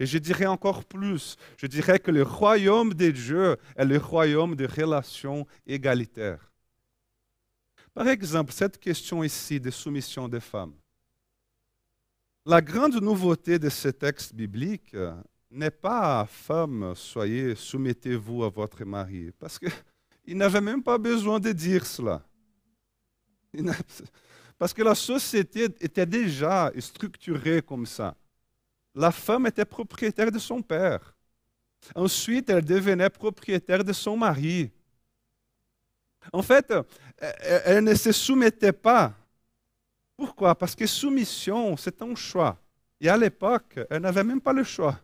Et 0.00 0.06
je 0.06 0.16
dirais 0.16 0.46
encore 0.46 0.84
plus, 0.84 1.36
je 1.58 1.66
dirais 1.66 1.98
que 1.98 2.10
le 2.10 2.22
royaume 2.22 2.94
de 2.94 3.10
Dieu 3.10 3.56
est 3.76 3.84
le 3.84 3.98
royaume 3.98 4.56
des 4.56 4.66
relations 4.66 5.46
égalitaires. 5.66 6.50
Par 7.92 8.08
exemple, 8.08 8.52
cette 8.52 8.78
question 8.78 9.22
ici 9.22 9.60
de 9.60 9.70
soumission 9.70 10.26
des 10.26 10.40
femmes. 10.40 10.74
La 12.46 12.62
grande 12.62 13.00
nouveauté 13.00 13.58
de 13.58 13.68
ce 13.68 13.88
texte 13.88 14.34
biblique, 14.34 14.96
n'est 15.50 15.70
pas 15.70 16.26
femme, 16.26 16.94
soyez, 16.96 17.54
soumettez-vous 17.54 18.42
à 18.42 18.48
votre 18.48 18.84
mari. 18.84 19.30
Parce 19.38 19.58
qu'il 19.58 19.70
n'avait 20.36 20.60
même 20.60 20.82
pas 20.82 20.98
besoin 20.98 21.38
de 21.38 21.52
dire 21.52 21.86
cela. 21.86 22.22
Parce 24.58 24.72
que 24.72 24.82
la 24.82 24.94
société 24.94 25.64
était 25.80 26.06
déjà 26.06 26.72
structurée 26.78 27.62
comme 27.62 27.86
ça. 27.86 28.14
La 28.94 29.10
femme 29.10 29.46
était 29.46 29.64
propriétaire 29.64 30.30
de 30.30 30.38
son 30.38 30.62
père. 30.62 31.14
Ensuite, 31.94 32.48
elle 32.48 32.64
devenait 32.64 33.10
propriétaire 33.10 33.84
de 33.84 33.92
son 33.92 34.16
mari. 34.16 34.70
En 36.32 36.42
fait, 36.42 36.72
elle 37.18 37.84
ne 37.84 37.94
se 37.94 38.12
soumettait 38.12 38.72
pas. 38.72 39.12
Pourquoi? 40.16 40.54
Parce 40.54 40.74
que 40.74 40.86
soumission, 40.86 41.76
c'est 41.76 42.00
un 42.00 42.14
choix. 42.14 42.56
Et 43.00 43.08
à 43.08 43.16
l'époque, 43.16 43.80
elle 43.90 44.02
n'avait 44.02 44.24
même 44.24 44.40
pas 44.40 44.52
le 44.52 44.64
choix. 44.64 44.98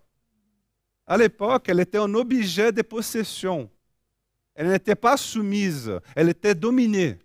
À 1.06 1.16
l'époque, 1.16 1.68
elle 1.68 1.80
était 1.80 1.98
un 1.98 2.14
objet 2.14 2.70
de 2.72 2.82
possession. 2.82 3.68
Elle 4.54 4.68
n'était 4.68 4.94
pas 4.94 5.16
soumise, 5.16 5.90
elle 6.14 6.28
était 6.28 6.54
dominée. 6.54 7.18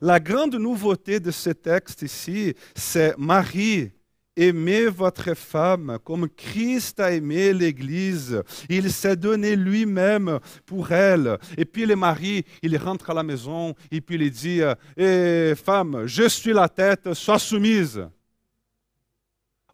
La 0.00 0.20
grande 0.20 0.54
nouveauté 0.54 1.18
de 1.18 1.30
ce 1.30 1.50
texte 1.50 2.02
ici, 2.02 2.54
c'est 2.74 3.16
Marie, 3.18 3.90
aimez 4.38 4.86
votre 4.86 5.34
femme 5.34 5.98
comme 6.04 6.28
Christ 6.28 7.00
a 7.00 7.12
aimé 7.12 7.52
l'Église. 7.52 8.42
Il 8.68 8.92
s'est 8.92 9.16
donné 9.16 9.56
lui-même 9.56 10.38
pour 10.64 10.92
elle. 10.92 11.38
Et 11.56 11.64
puis 11.64 11.84
le 11.84 11.96
mari, 11.96 12.44
il 12.62 12.76
rentre 12.76 13.10
à 13.10 13.14
la 13.14 13.22
maison 13.22 13.74
et 13.90 14.00
puis 14.00 14.14
il 14.14 14.30
dit, 14.30 14.60
eh, 14.96 15.54
femme, 15.56 16.06
je 16.06 16.28
suis 16.28 16.52
la 16.52 16.68
tête, 16.68 17.12
sois 17.14 17.38
soumise. 17.38 18.08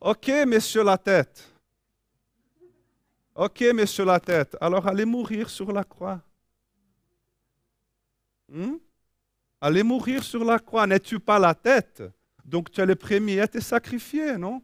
Ok, 0.00 0.30
monsieur 0.46 0.84
la 0.84 0.98
tête. 0.98 1.50
Ok, 3.34 3.64
mais 3.74 3.86
sur 3.86 4.04
la 4.04 4.20
tête, 4.20 4.56
alors 4.60 4.86
allez 4.86 5.04
mourir 5.04 5.50
sur 5.50 5.72
la 5.72 5.82
croix. 5.82 6.20
Hmm? 8.48 8.76
Allez 9.66 9.82
mourir 9.82 10.22
sur 10.22 10.44
la 10.44 10.58
croix. 10.58 10.86
N'es-tu 10.86 11.18
pas 11.18 11.38
la 11.38 11.54
tête? 11.54 12.02
Donc 12.44 12.70
tu 12.70 12.82
es 12.82 12.84
le 12.84 12.96
premier 12.96 13.40
à 13.40 13.48
te 13.48 13.58
sacrifier, 13.60 14.36
non? 14.36 14.62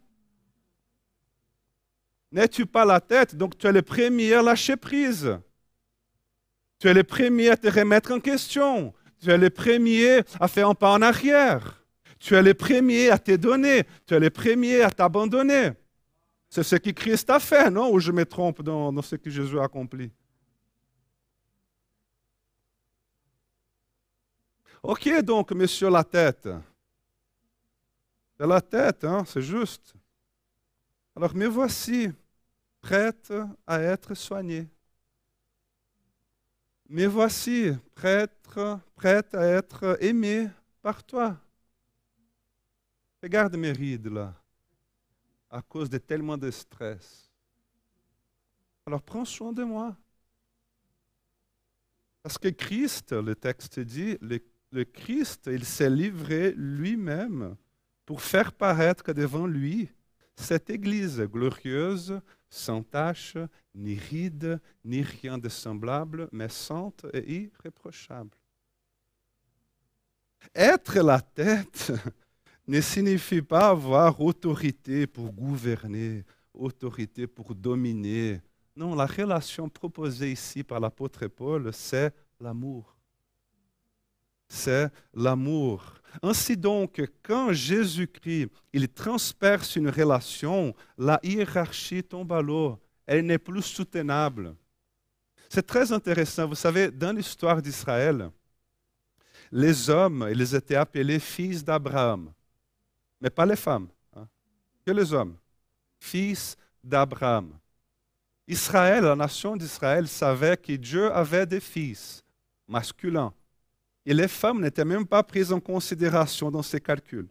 N'es-tu 2.31 2.67
pas 2.67 2.85
la 2.85 3.01
tête? 3.01 3.35
Donc 3.35 3.57
tu 3.57 3.65
es 3.65 3.71
le 3.71 3.81
premier 3.81 4.35
à 4.35 4.43
lâcher 4.43 4.77
prise. 4.77 5.39
Tu 6.77 6.87
es 6.87 6.93
le 6.93 7.03
premier 7.03 7.49
à 7.49 7.57
te 7.57 7.67
remettre 7.67 8.11
en 8.11 8.19
question. 8.19 8.93
Tu 9.19 9.31
es 9.31 9.39
le 9.39 9.49
premier 9.49 10.19
à 10.39 10.47
faire 10.47 10.69
un 10.69 10.75
pas 10.75 10.91
en 10.91 11.01
arrière. 11.01 11.83
Tu 12.19 12.35
es 12.35 12.43
le 12.43 12.53
premier 12.53 13.09
à 13.09 13.17
te 13.17 13.35
donner. 13.35 13.85
Tu 14.05 14.13
es 14.13 14.19
le 14.19 14.29
premier 14.29 14.83
à 14.83 14.91
t'abandonner. 14.91 15.71
C'est 16.47 16.61
ce 16.61 16.75
que 16.75 16.91
Christ 16.91 17.27
a 17.31 17.39
fait, 17.39 17.71
non? 17.71 17.91
Ou 17.91 17.99
je 17.99 18.11
me 18.11 18.23
trompe 18.23 18.61
dans, 18.61 18.93
dans 18.93 19.01
ce 19.01 19.15
que 19.15 19.31
Jésus 19.31 19.59
a 19.59 19.63
accompli? 19.63 20.11
Ok, 24.83 25.21
donc, 25.21 25.51
monsieur 25.51 25.89
la 25.89 26.03
tête. 26.03 26.49
C'est 28.37 28.47
la 28.47 28.61
tête, 28.61 29.03
hein, 29.03 29.23
c'est 29.25 29.41
juste. 29.41 29.93
Alors, 31.15 31.35
me 31.35 31.45
voici, 31.45 32.09
prête 32.81 33.31
à 33.67 33.79
être 33.79 34.15
soignée. 34.15 34.67
Me 36.89 37.05
voici, 37.05 37.71
prête, 37.93 38.49
à 39.33 39.45
être 39.45 39.97
aimée 40.01 40.49
par 40.81 41.03
toi. 41.03 41.37
Regarde 43.21 43.55
mes 43.55 43.71
rides 43.71 44.07
là, 44.07 44.33
à 45.49 45.61
cause 45.61 45.89
de 45.89 45.99
tellement 45.99 46.37
de 46.37 46.49
stress. 46.49 47.31
Alors 48.85 49.01
prends 49.03 49.25
soin 49.25 49.53
de 49.53 49.63
moi. 49.63 49.95
Parce 52.23 52.37
que 52.37 52.49
Christ, 52.49 53.13
le 53.13 53.35
texte 53.35 53.79
dit, 53.79 54.17
le 54.71 54.85
Christ, 54.85 55.49
il 55.51 55.65
s'est 55.65 55.89
livré 55.89 56.53
lui-même 56.55 57.55
pour 58.05 58.21
faire 58.21 58.53
paraître 58.53 59.13
devant 59.13 59.45
lui 59.45 59.89
cette 60.35 60.69
Église 60.69 61.19
glorieuse, 61.21 62.19
sans 62.49 62.81
tache, 62.81 63.37
ni 63.75 63.95
ride, 63.95 64.59
ni 64.83 65.01
rien 65.01 65.37
de 65.37 65.49
semblable, 65.49 66.27
mais 66.31 66.49
sainte 66.49 67.05
et 67.13 67.31
irréprochable. 67.33 68.37
Être 70.55 70.99
la 70.99 71.21
tête 71.21 71.91
ne 72.67 72.81
signifie 72.81 73.41
pas 73.41 73.69
avoir 73.69 74.19
autorité 74.19 75.05
pour 75.05 75.31
gouverner, 75.31 76.25
autorité 76.53 77.27
pour 77.27 77.53
dominer. 77.53 78.41
Non, 78.75 78.95
la 78.95 79.05
relation 79.05 79.69
proposée 79.69 80.31
ici 80.31 80.63
par 80.63 80.79
l'apôtre 80.79 81.27
Paul, 81.27 81.71
c'est 81.73 82.13
l'amour. 82.39 83.00
C'est 84.53 84.91
l'amour. 85.13 85.81
Ainsi 86.21 86.57
donc, 86.57 87.01
quand 87.23 87.53
Jésus-Christ, 87.53 88.49
il 88.73 88.89
transperce 88.89 89.77
une 89.77 89.87
relation, 89.87 90.75
la 90.97 91.21
hiérarchie 91.23 92.03
tombe 92.03 92.33
à 92.33 92.41
l'eau. 92.41 92.77
Elle 93.05 93.25
n'est 93.25 93.37
plus 93.37 93.61
soutenable. 93.61 94.53
C'est 95.47 95.65
très 95.65 95.93
intéressant. 95.93 96.49
Vous 96.49 96.55
savez, 96.55 96.91
dans 96.91 97.15
l'histoire 97.15 97.61
d'Israël, 97.61 98.29
les 99.53 99.89
hommes, 99.89 100.27
ils 100.29 100.53
étaient 100.53 100.75
appelés 100.75 101.19
fils 101.19 101.63
d'Abraham, 101.63 102.29
mais 103.21 103.29
pas 103.29 103.45
les 103.45 103.55
femmes, 103.55 103.87
hein. 104.17 104.27
que 104.85 104.91
les 104.91 105.13
hommes, 105.13 105.37
fils 105.97 106.57
d'Abraham. 106.83 107.57
Israël, 108.45 109.05
la 109.05 109.15
nation 109.15 109.55
d'Israël, 109.55 110.09
savait 110.09 110.57
que 110.57 110.73
Dieu 110.73 111.09
avait 111.13 111.45
des 111.45 111.61
fils 111.61 112.21
masculins 112.67 113.33
et 114.05 114.13
les 114.13 114.27
femmes 114.27 114.61
n'étaient 114.61 114.85
même 114.85 115.05
pas 115.05 115.23
prises 115.23 115.51
en 115.51 115.59
considération 115.59 116.49
dans 116.49 116.63
ces 116.63 116.81
calculs. 116.81 117.29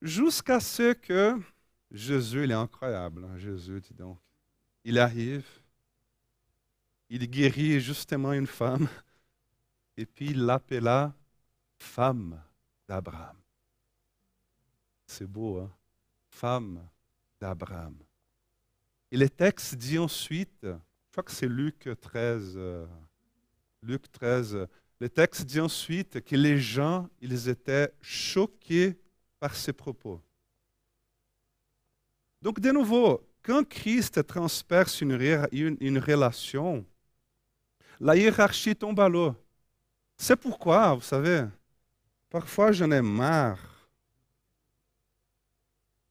Jusqu'à 0.00 0.60
ce 0.60 0.92
que 0.94 1.38
Jésus, 1.90 2.44
il 2.44 2.50
est 2.50 2.54
incroyable, 2.54 3.24
hein, 3.24 3.36
Jésus, 3.36 3.80
dis 3.80 3.94
donc. 3.94 4.18
Il 4.84 4.98
arrive, 4.98 5.46
il 7.10 7.28
guérit 7.28 7.80
justement 7.80 8.32
une 8.32 8.46
femme, 8.46 8.88
et 9.96 10.06
puis 10.06 10.30
il 10.30 10.44
l'appela 10.46 11.14
femme 11.76 12.40
d'Abraham. 12.88 13.36
C'est 15.06 15.26
beau, 15.26 15.58
hein? 15.58 15.70
Femme 16.28 16.88
d'Abraham. 17.40 17.96
Et 19.10 19.16
le 19.16 19.28
texte 19.28 19.74
dit 19.74 19.98
ensuite, 19.98 20.62
je 20.62 21.12
crois 21.12 21.24
que 21.24 21.32
c'est 21.32 21.48
Luc 21.48 21.88
13, 22.00 22.54
euh, 22.56 22.86
Luc 23.82 24.10
13, 24.12 24.66
le 25.00 25.08
texte 25.08 25.46
dit 25.46 25.60
ensuite 25.60 26.22
que 26.22 26.36
les 26.36 26.60
gens, 26.60 27.08
ils 27.20 27.48
étaient 27.48 27.90
choqués 28.02 28.98
par 29.38 29.56
ces 29.56 29.72
propos. 29.72 30.20
Donc, 32.42 32.60
de 32.60 32.70
nouveau, 32.70 33.26
quand 33.42 33.66
Christ 33.66 34.26
transperce 34.26 35.00
une, 35.00 35.76
une, 35.80 35.98
relation, 35.98 36.84
la 37.98 38.14
hiérarchie 38.14 38.76
tombe 38.76 39.00
à 39.00 39.08
l'eau. 39.08 39.34
C'est 40.18 40.36
pourquoi, 40.36 40.94
vous 40.94 41.00
savez, 41.00 41.46
parfois 42.28 42.70
j'en 42.72 42.90
ai 42.90 43.00
marre 43.00 43.88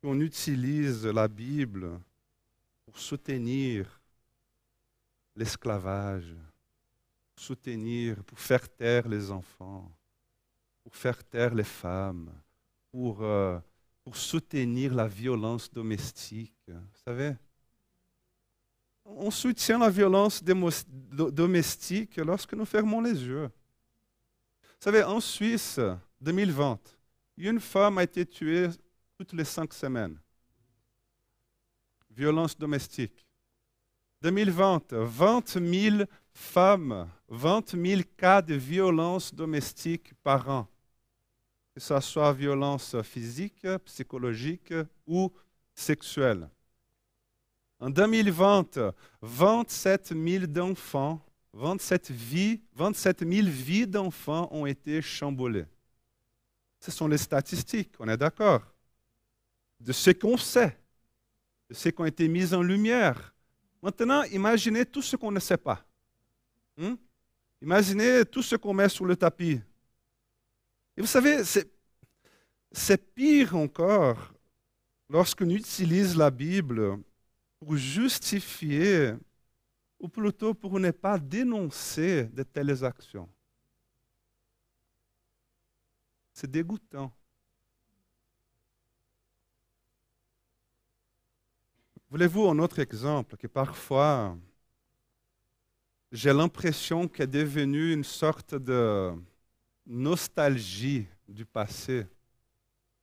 qu'on 0.01 0.19
utilise 0.19 1.05
la 1.05 1.27
Bible 1.27 1.99
pour 2.85 2.97
soutenir 2.97 4.01
l'esclavage, 5.35 6.35
soutenir, 7.39 8.23
pour 8.23 8.39
faire 8.39 8.67
taire 8.69 9.07
les 9.07 9.31
enfants, 9.31 9.91
pour 10.83 10.95
faire 10.95 11.23
taire 11.23 11.53
les 11.53 11.63
femmes, 11.63 12.31
pour, 12.91 13.21
euh, 13.21 13.57
pour 14.03 14.15
soutenir 14.15 14.93
la 14.93 15.07
violence 15.07 15.71
domestique. 15.71 16.53
Vous 16.67 17.01
savez, 17.05 17.35
on 19.05 19.31
soutient 19.31 19.79
la 19.79 19.89
violence 19.89 20.43
domestique 20.43 22.17
lorsque 22.17 22.53
nous 22.53 22.65
fermons 22.65 23.01
les 23.01 23.23
yeux. 23.23 23.49
Vous 24.61 24.83
savez, 24.83 25.03
en 25.03 25.19
Suisse, 25.19 25.79
2020, 26.21 26.79
une 27.37 27.59
femme 27.59 27.97
a 27.97 28.03
été 28.03 28.25
tuée 28.25 28.67
toutes 29.17 29.33
les 29.33 29.45
cinq 29.45 29.73
semaines. 29.73 30.19
Violence 32.11 32.57
domestique. 32.57 33.25
2020, 34.21 34.93
20 34.93 35.47
000 35.47 36.03
femmes, 36.39 37.07
20 37.27 37.75
000 37.75 38.01
cas 38.17 38.41
de 38.41 38.55
violence 38.55 39.35
domestique 39.35 40.13
par 40.23 40.49
an, 40.49 40.67
que 41.73 41.79
ce 41.79 41.99
soit 41.99 42.33
violence 42.33 42.95
physique, 43.03 43.67
psychologique 43.85 44.73
ou 45.05 45.31
sexuelle. 45.75 46.49
En 47.79 47.89
2020, 47.89 48.79
27 49.21 50.13
000 50.15 50.47
d'enfants, 50.47 51.21
27, 51.53 52.09
vies, 52.11 52.61
27 52.73 53.27
000 53.29 53.47
vies 53.47 53.85
d'enfants 53.87 54.47
ont 54.51 54.65
été 54.65 55.01
chamboulées. 55.01 55.65
Ce 56.79 56.89
sont 56.89 57.07
les 57.07 57.17
statistiques, 57.17 57.93
on 57.99 58.07
est 58.07 58.17
d'accord. 58.17 58.61
De 59.79 59.91
ce 59.91 60.11
qu'on 60.11 60.37
sait, 60.37 60.77
de 61.69 61.73
ce 61.73 61.89
qui 61.89 62.01
ont 62.01 62.05
été 62.05 62.27
mis 62.27 62.53
en 62.53 62.61
lumière. 62.61 63.35
Maintenant, 63.81 64.23
imaginez 64.23 64.85
tout 64.85 65.01
ce 65.01 65.15
qu'on 65.15 65.31
ne 65.31 65.39
sait 65.39 65.57
pas. 65.57 65.85
Hmm? 66.79 66.95
Imaginez 67.61 68.23
tout 68.25 68.41
ce 68.41 68.55
qu'on 68.55 68.73
met 68.73 68.87
sur 68.87 69.03
le 69.05 69.13
tapis. 69.17 69.59
Et 70.95 71.01
vous 71.01 71.07
savez, 71.07 71.43
c'est 72.71 73.13
pire 73.13 73.57
encore 73.57 74.33
lorsqu'on 75.09 75.49
utilise 75.49 76.15
la 76.15 76.31
Bible 76.31 77.03
pour 77.59 77.75
justifier, 77.75 79.13
ou 79.99 80.07
plutôt 80.07 80.53
pour 80.53 80.79
ne 80.79 80.91
pas 80.91 81.19
dénoncer 81.19 82.23
de 82.27 82.43
telles 82.43 82.85
actions. 82.85 83.27
C'est 86.31 86.49
dégoûtant. 86.49 87.11
Voulez-vous 92.09 92.47
un 92.47 92.59
autre 92.59 92.79
exemple 92.79 93.35
que 93.35 93.47
parfois 93.47 94.37
j'ai 96.11 96.33
l'impression 96.33 97.07
qu'est 97.07 97.27
devenu 97.27 97.93
une 97.93 98.03
sorte 98.03 98.55
de 98.55 99.11
nostalgie 99.85 101.07
du 101.27 101.45
passé. 101.45 102.07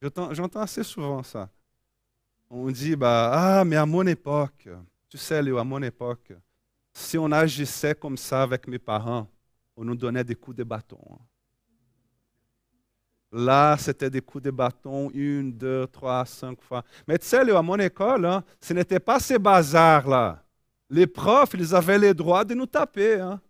J'entends 0.02 0.60
assez 0.60 0.82
souvent 0.82 1.22
ça. 1.22 1.48
On 2.48 2.70
dit, 2.70 2.94
bah, 2.94 3.30
ah, 3.32 3.64
mais 3.64 3.76
à 3.76 3.86
mon 3.86 4.06
époque, 4.06 4.68
tu 5.08 5.18
sais, 5.18 5.42
Léo, 5.42 5.58
à 5.58 5.64
mon 5.64 5.82
époque, 5.82 6.32
si 6.92 7.18
on 7.18 7.30
agissait 7.32 7.94
comme 7.94 8.16
ça 8.16 8.42
avec 8.42 8.68
mes 8.68 8.78
parents, 8.78 9.28
on 9.76 9.84
nous 9.84 9.96
donnait 9.96 10.24
des 10.24 10.36
coups 10.36 10.56
de 10.56 10.64
bâton. 10.64 11.00
Là, 13.32 13.76
c'était 13.78 14.08
des 14.08 14.20
coups 14.20 14.44
de 14.44 14.50
bâton, 14.50 15.10
une, 15.12 15.52
deux, 15.52 15.86
trois, 15.88 16.24
cinq 16.24 16.62
fois. 16.62 16.84
Mais 17.06 17.18
tu 17.18 17.26
sais, 17.26 17.44
Léo, 17.44 17.56
à 17.56 17.62
mon 17.62 17.78
école, 17.78 18.24
hein, 18.24 18.44
ce 18.60 18.72
n'était 18.72 19.00
pas 19.00 19.18
ces 19.18 19.38
bazars-là 19.38 20.45
les 20.90 21.06
profs, 21.06 21.54
ils 21.54 21.74
avaient 21.74 21.98
le 21.98 22.14
droit 22.14 22.44
de 22.44 22.54
nous 22.54 22.66
taper. 22.66 23.20
Hein. 23.20 23.40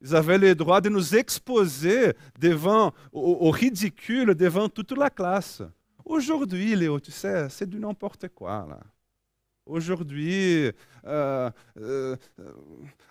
Ils 0.00 0.14
avaient 0.14 0.38
le 0.38 0.54
droit 0.54 0.80
de 0.80 0.88
nous 0.88 1.16
exposer 1.16 2.12
devant, 2.38 2.92
au, 3.12 3.50
ridicule 3.50 4.34
devant 4.34 4.68
toute 4.68 4.92
la 4.92 5.10
classe. 5.10 5.62
Aujourd'hui, 6.04 6.76
Léo, 6.76 7.00
tu 7.00 7.10
sais, 7.10 7.48
c'est 7.48 7.68
du 7.68 7.78
n'importe 7.78 8.28
quoi. 8.28 8.68
Aujourd'hui, 9.64 10.70
euh, 11.04 11.50
euh, 11.78 12.16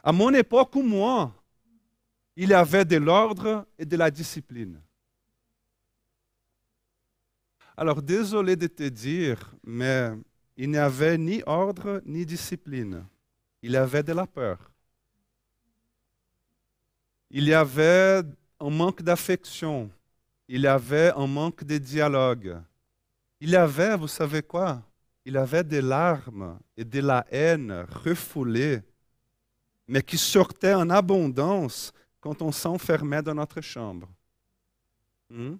à 0.03 0.11
mon 0.11 0.33
époque 0.33 0.75
ou 0.75 0.83
moi, 0.83 1.33
il 2.35 2.49
y 2.49 2.53
avait 2.53 2.85
de 2.85 2.97
l'ordre 2.97 3.65
et 3.77 3.85
de 3.85 3.97
la 3.97 4.11
discipline. 4.11 4.79
Alors, 7.75 8.01
désolé 8.01 8.55
de 8.55 8.67
te 8.67 8.87
dire, 8.87 9.53
mais 9.65 10.11
il 10.55 10.69
n'y 10.69 10.77
avait 10.77 11.17
ni 11.17 11.41
ordre 11.45 12.01
ni 12.05 12.25
discipline. 12.25 13.05
Il 13.65 13.71
y 13.71 13.77
avait 13.77 14.03
de 14.03 14.13
la 14.13 14.27
peur. 14.27 14.59
Il 17.31 17.45
y 17.45 17.53
avait 17.55 18.21
un 18.59 18.69
manque 18.69 19.01
d'affection. 19.01 19.89
Il 20.47 20.61
y 20.61 20.67
avait 20.67 21.11
un 21.15 21.25
manque 21.25 21.63
de 21.63 21.79
dialogue. 21.79 22.61
Il 23.39 23.49
y 23.49 23.55
avait, 23.55 23.97
vous 23.97 24.07
savez 24.07 24.43
quoi? 24.43 24.83
Il 25.25 25.33
y 25.33 25.37
avait 25.37 25.63
des 25.63 25.81
larmes 25.81 26.59
et 26.77 26.85
de 26.85 26.99
la 26.99 27.25
haine 27.31 27.87
refoulées, 28.03 28.83
mais 29.87 30.03
qui 30.03 30.19
sortaient 30.19 30.75
en 30.75 30.91
abondance 30.91 31.91
quand 32.21 32.43
on 32.43 32.51
s'enfermait 32.51 33.23
dans 33.23 33.33
notre 33.33 33.61
chambre. 33.61 34.07
Hmm? 35.27 35.55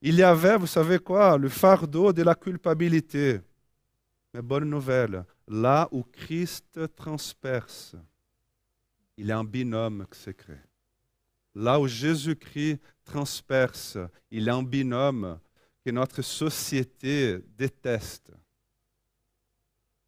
Il 0.00 0.14
y 0.14 0.22
avait, 0.22 0.56
vous 0.56 0.66
savez 0.66 0.98
quoi, 0.98 1.36
le 1.36 1.50
fardeau 1.50 2.10
de 2.10 2.22
la 2.22 2.34
culpabilité. 2.34 3.42
Mais 4.32 4.40
bonne 4.40 4.70
nouvelle, 4.70 5.22
là 5.48 5.88
où 5.92 6.02
Christ 6.02 6.94
transperce, 6.94 7.96
il 9.16 9.30
a 9.30 9.38
un 9.38 9.44
binôme 9.44 10.06
secret. 10.12 10.62
Là 11.54 11.80
où 11.80 11.86
Jésus-Christ 11.86 12.80
transperce, 13.04 13.96
il 14.30 14.48
a 14.48 14.54
un 14.54 14.62
binôme 14.62 15.38
que 15.84 15.90
notre 15.90 16.20
société 16.20 17.38
déteste. 17.56 18.32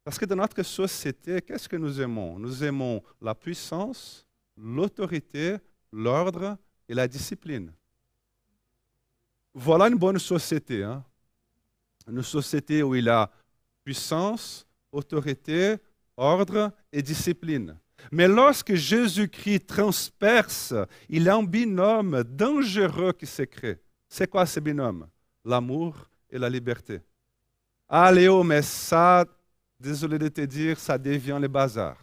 Parce 0.03 0.17
que 0.17 0.25
dans 0.25 0.35
notre 0.35 0.61
société, 0.63 1.41
qu'est-ce 1.41 1.67
que 1.69 1.75
nous 1.75 1.99
aimons? 2.01 2.37
Nous 2.37 2.63
aimons 2.63 3.01
la 3.21 3.33
puissance, 3.33 4.25
l'autorité, 4.57 5.57
l'ordre 5.91 6.57
et 6.87 6.93
la 6.93 7.07
discipline. 7.07 7.71
Voilà 9.53 9.87
une 9.87 9.97
bonne 9.97 10.19
société. 10.19 10.83
Hein? 10.83 11.03
Une 12.07 12.23
société 12.23 12.83
où 12.83 12.95
il 12.95 13.05
y 13.05 13.09
a 13.09 13.31
puissance, 13.83 14.67
autorité, 14.91 15.77
ordre 16.17 16.71
et 16.91 17.01
discipline. 17.01 17.77
Mais 18.11 18.27
lorsque 18.27 18.73
Jésus-Christ 18.73 19.67
transperce, 19.67 20.73
il 21.09 21.23
y 21.23 21.29
a 21.29 21.35
un 21.35 21.43
binôme 21.43 22.23
dangereux 22.23 23.13
qui 23.13 23.25
se 23.25 23.43
crée. 23.43 23.79
C'est 24.07 24.29
quoi 24.29 24.45
ce 24.45 24.59
binôme? 24.59 25.07
L'amour 25.45 25.95
et 26.29 26.37
la 26.37 26.49
liberté. 26.49 27.01
Ah 27.87 28.11
Léo, 28.11 28.43
mais 28.43 28.61
ça, 28.61 29.25
désolé 29.79 30.17
de 30.17 30.27
te 30.27 30.41
dire, 30.41 30.79
ça 30.79 30.97
devient 30.97 31.37
le 31.41 31.47
bazar. 31.47 31.97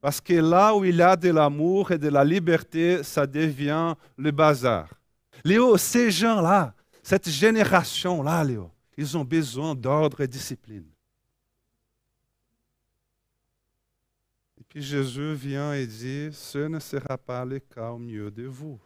Parce 0.00 0.20
que 0.20 0.34
là 0.34 0.74
où 0.74 0.84
il 0.84 0.96
y 0.96 1.02
a 1.02 1.16
de 1.16 1.30
l'amour 1.30 1.90
et 1.90 1.98
de 1.98 2.08
la 2.08 2.24
liberté, 2.24 3.02
ça 3.02 3.26
devient 3.26 3.94
le 4.16 4.30
bazar. 4.30 4.88
Léo, 5.44 5.76
ces 5.76 6.10
gens-là, 6.10 6.74
cette 7.02 7.28
génération-là, 7.28 8.44
Léo, 8.44 8.70
ils 8.96 9.16
ont 9.16 9.24
besoin 9.24 9.74
d'ordre 9.74 10.20
et 10.20 10.28
discipline. 10.28 10.86
Et 14.60 14.64
puis 14.78 14.86
Jésus 14.86 15.34
vient 15.34 15.72
et 15.72 15.88
dit, 15.88 16.28
ce 16.32 16.68
ne 16.68 16.78
sera 16.78 17.18
pas 17.18 17.44
le 17.44 17.58
cas 17.58 17.90
au 17.90 17.98
mieux 17.98 18.30
de 18.30 18.44
vous. 18.44 18.78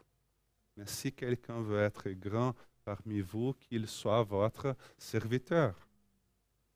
Mais 0.74 0.86
si 0.86 1.12
quelqu'un 1.12 1.60
veut 1.60 1.80
être 1.80 2.08
grand 2.12 2.54
parmi 2.82 3.20
vous, 3.20 3.52
qu'il 3.52 3.86
soit 3.86 4.22
votre 4.22 4.74
serviteur. 4.96 5.74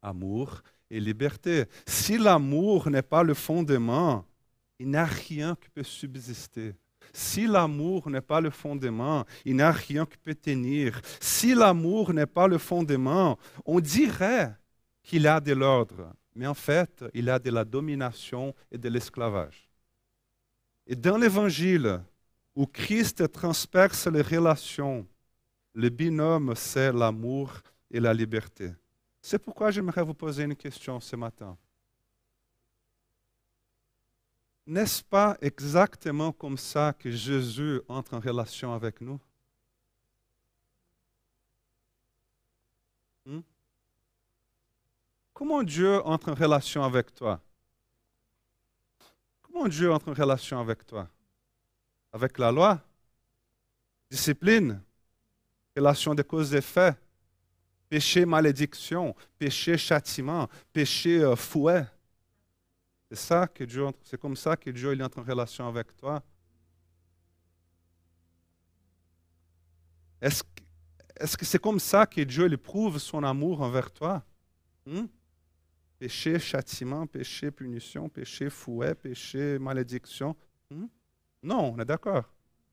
Amour 0.03 0.63
et 0.91 1.01
liberté. 1.01 1.65
Si 1.87 2.19
l'amour 2.19 2.91
n'est 2.91 3.01
pas 3.01 3.23
le 3.23 3.33
fondement, 3.33 4.27
il 4.79 4.91
n'y 4.91 4.97
a 4.99 5.07
rien 5.07 5.57
qui 5.59 5.71
peut 5.71 5.83
subsister. 5.83 6.75
Si 7.11 7.47
l'amour 7.47 8.11
n'est 8.11 8.21
pas 8.21 8.43
le 8.43 8.51
fondement, 8.51 9.25
il 9.47 9.57
n'y 9.57 9.63
a 9.63 9.73
rien 9.73 10.05
qui 10.05 10.19
peut 10.19 10.35
tenir. 10.35 11.01
Si 11.21 11.55
l'amour 11.55 12.13
n'est 12.13 12.27
pas 12.27 12.49
le 12.49 12.59
fondement, 12.59 13.39
on 13.65 13.81
dirait 13.81 14.55
qu'il 15.03 15.27
a 15.27 15.41
de 15.41 15.55
l'ordre, 15.55 16.13
mais 16.37 16.47
en 16.47 16.55
fait, 16.55 17.03
il 17.15 17.31
a 17.31 17.39
de 17.39 17.51
la 17.51 17.65
domination 17.65 18.55
et 18.71 18.77
de 18.77 18.89
l'esclavage. 18.91 19.69
Et 20.87 20.95
dans 20.95 21.17
l'Évangile, 21.17 22.03
où 22.55 22.67
Christ 22.67 23.33
transperce 23.33 24.07
les 24.07 24.21
relations, 24.21 25.07
le 25.73 25.89
binôme, 25.89 26.55
c'est 26.55 26.93
l'amour 26.93 27.61
et 27.91 28.01
la 28.01 28.13
liberté. 28.13 28.71
C'est 29.23 29.39
pourquoi 29.39 29.71
j'aimerais 29.71 30.05
vous 30.05 30.15
poser 30.15 30.45
une 30.45 30.55
question 30.55 31.01
ce 31.01 31.17
matin. 31.17 31.57
N'est-ce 34.67 35.03
pas 35.03 35.39
exactement 35.41 36.33
comme 36.33 36.59
ça 36.59 36.93
que 36.99 37.11
Jésus 37.11 37.81
entre 37.89 38.15
en 38.15 38.21
relation 38.21 38.75
avec 38.75 39.01
nous? 39.01 39.19
Hmm? 43.25 43.41
Comment 45.37 45.63
Dieu 45.63 46.01
entre 46.07 46.31
en 46.31 46.35
relation 46.35 46.83
avec 46.83 47.15
toi? 47.15 47.39
Comment 49.43 49.69
Dieu 49.69 49.93
entre 49.93 50.09
en 50.11 50.15
relation 50.15 50.59
avec 50.59 50.87
toi? 50.87 51.11
Avec 52.11 52.39
la 52.39 52.51
loi? 52.51 52.81
Discipline? 54.11 54.81
Relation 55.77 56.15
de 56.15 56.23
cause 56.23 56.55
et 56.55 56.57
effet? 56.57 56.97
Péché, 57.91 58.25
malédiction, 58.25 59.15
péché, 59.39 59.77
châtiment, 59.77 60.49
péché, 60.73 61.21
euh, 61.21 61.37
fouet? 61.37 61.85
C'est 63.11 63.19
ça 63.19 63.47
que 63.47 63.65
Dieu, 63.65 63.85
c'est 64.05 64.19
comme 64.19 64.37
ça 64.37 64.57
que 64.57 64.71
Dieu 64.71 64.95
il 64.95 65.03
entre 65.03 65.19
en 65.19 65.23
relation 65.23 65.69
avec 65.69 65.95
toi. 65.99 66.23
Est-ce, 70.23 70.43
que 71.37 71.45
c'est 71.45 71.61
comme 71.61 71.79
ça 71.79 72.07
que 72.07 72.23
Dieu 72.23 72.51
éprouve 72.51 72.99
son 72.99 73.23
amour 73.23 73.61
envers 73.61 73.91
toi? 73.91 74.25
Hmm? 74.87 75.05
Péché, 75.99 76.39
châtiment, 76.39 77.07
péché, 77.07 77.51
punition, 77.51 78.09
péché, 78.09 78.51
fouet, 78.51 78.95
péché, 78.95 79.59
malédiction. 79.59 80.37
Hmm? 80.71 80.87
Non, 81.43 81.73
on 81.75 81.79
est 81.79 81.85
d'accord. 81.85 82.25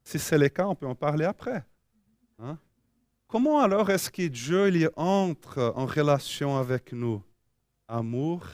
Si 0.03 0.19
c'est 0.19 0.37
le 0.37 0.49
cas, 0.49 0.67
on 0.67 0.75
peut 0.75 0.87
en 0.87 0.95
parler 0.95 1.25
après. 1.25 1.63
Hein? 2.39 2.57
Comment 3.27 3.59
alors 3.59 3.89
est-ce 3.89 4.11
que 4.11 4.27
Dieu 4.27 4.67
il 4.67 4.89
entre 4.95 5.73
en 5.75 5.85
relation 5.85 6.57
avec 6.57 6.91
nous? 6.91 7.23
Amour 7.87 8.45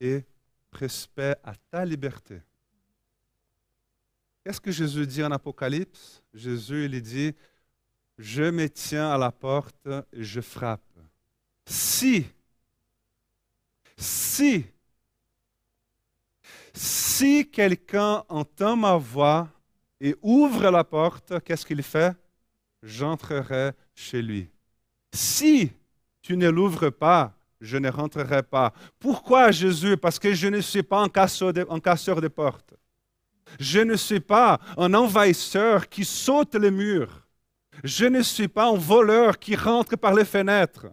et 0.00 0.24
respect 0.72 1.36
à 1.42 1.54
ta 1.70 1.84
liberté. 1.84 2.40
Qu'est-ce 4.44 4.60
que 4.60 4.70
Jésus 4.70 5.06
dit 5.06 5.24
en 5.24 5.32
Apocalypse? 5.32 6.22
Jésus 6.32 6.84
il 6.84 7.02
dit, 7.02 7.34
je 8.16 8.44
me 8.44 8.68
tiens 8.68 9.10
à 9.10 9.18
la 9.18 9.32
porte 9.32 9.88
et 10.12 10.22
je 10.22 10.40
frappe. 10.40 10.82
Si, 11.66 12.26
si, 13.96 14.64
quelqu'un 17.50 18.22
entend 18.28 18.76
ma 18.76 18.96
voix 18.96 19.48
et 20.00 20.14
ouvre 20.22 20.70
la 20.70 20.84
porte, 20.84 21.40
qu'est-ce 21.44 21.64
qu'il 21.64 21.82
fait? 21.82 22.14
J'entrerai 22.82 23.72
chez 23.94 24.20
lui. 24.20 24.50
Si 25.12 25.72
tu 26.20 26.36
ne 26.36 26.48
l'ouvres 26.48 26.90
pas, 26.90 27.32
je 27.60 27.78
ne 27.78 27.88
rentrerai 27.88 28.42
pas. 28.42 28.72
Pourquoi 28.98 29.50
Jésus? 29.50 29.96
Parce 29.96 30.18
que 30.18 30.34
je 30.34 30.48
ne 30.48 30.60
suis 30.60 30.82
pas 30.82 31.00
un 31.00 31.08
casseur 31.08 31.52
de, 31.52 31.64
casseur 31.80 32.20
de 32.20 32.28
portes. 32.28 32.74
Je 33.58 33.80
ne 33.80 33.96
suis 33.96 34.20
pas 34.20 34.60
un 34.76 34.92
envahisseur 34.92 35.88
qui 35.88 36.04
saute 36.04 36.54
les 36.56 36.70
murs. 36.70 37.26
Je 37.82 38.04
ne 38.04 38.22
suis 38.22 38.48
pas 38.48 38.68
un 38.68 38.76
voleur 38.76 39.38
qui 39.38 39.56
rentre 39.56 39.96
par 39.96 40.14
les 40.14 40.24
fenêtres. 40.24 40.86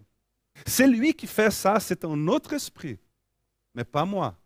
C'est 0.66 0.86
lui 0.86 1.14
qui 1.14 1.26
fait 1.26 1.50
ça, 1.50 1.80
c'est 1.80 2.04
un 2.04 2.28
autre 2.28 2.52
esprit, 2.52 2.98
mais 3.74 3.84
pas 3.84 4.04
moi. 4.04 4.36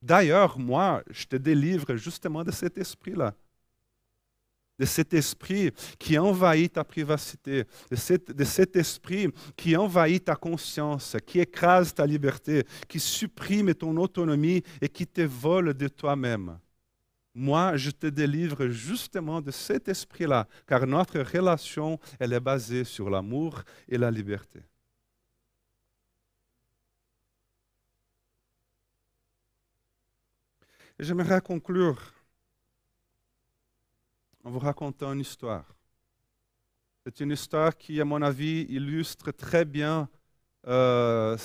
D'ailleurs, 0.00 0.58
moi, 0.58 1.02
je 1.10 1.26
te 1.26 1.36
délivre 1.36 1.96
justement 1.96 2.44
de 2.44 2.50
cet 2.50 2.78
esprit-là 2.78 3.34
de 4.78 4.84
cet 4.84 5.12
esprit 5.12 5.72
qui 5.98 6.16
envahit 6.18 6.72
ta 6.72 6.84
privacité, 6.84 7.64
de 7.90 7.96
cet, 7.96 8.30
de 8.30 8.44
cet, 8.44 8.76
esprit 8.76 9.28
qui 9.56 9.76
envahit 9.76 10.24
ta 10.24 10.36
conscience, 10.36 11.16
qui 11.26 11.40
écrase 11.40 11.92
ta 11.92 12.06
liberté, 12.06 12.64
qui 12.86 13.00
supprime 13.00 13.74
ton 13.74 13.96
autonomie 13.96 14.62
et 14.80 14.88
qui 14.88 15.06
te 15.06 15.22
vole 15.22 15.74
de 15.74 15.88
toi-même. 15.88 16.58
Moi, 17.34 17.76
je 17.76 17.90
te 17.90 18.06
délivre 18.06 18.68
justement 18.68 19.40
de 19.40 19.50
cet 19.50 19.88
esprit-là, 19.88 20.48
car 20.66 20.86
notre 20.86 21.20
relation, 21.20 21.98
elle 22.18 22.32
est 22.32 22.40
basée 22.40 22.84
sur 22.84 23.10
l'amour 23.10 23.62
et 23.88 23.98
la 23.98 24.10
liberté. 24.10 24.60
J'aimerais 30.98 31.40
conclure 31.40 32.12
en 34.44 34.50
vous 34.50 34.58
racontant 34.58 35.12
une 35.12 35.20
histoire. 35.20 35.64
C'est 37.04 37.20
une 37.20 37.30
histoire 37.30 37.76
qui, 37.76 38.00
à 38.00 38.04
mon 38.04 38.20
avis, 38.20 38.66
illustre 38.68 39.30
très 39.30 39.64
bien 39.64 40.08
euh, 40.66 41.36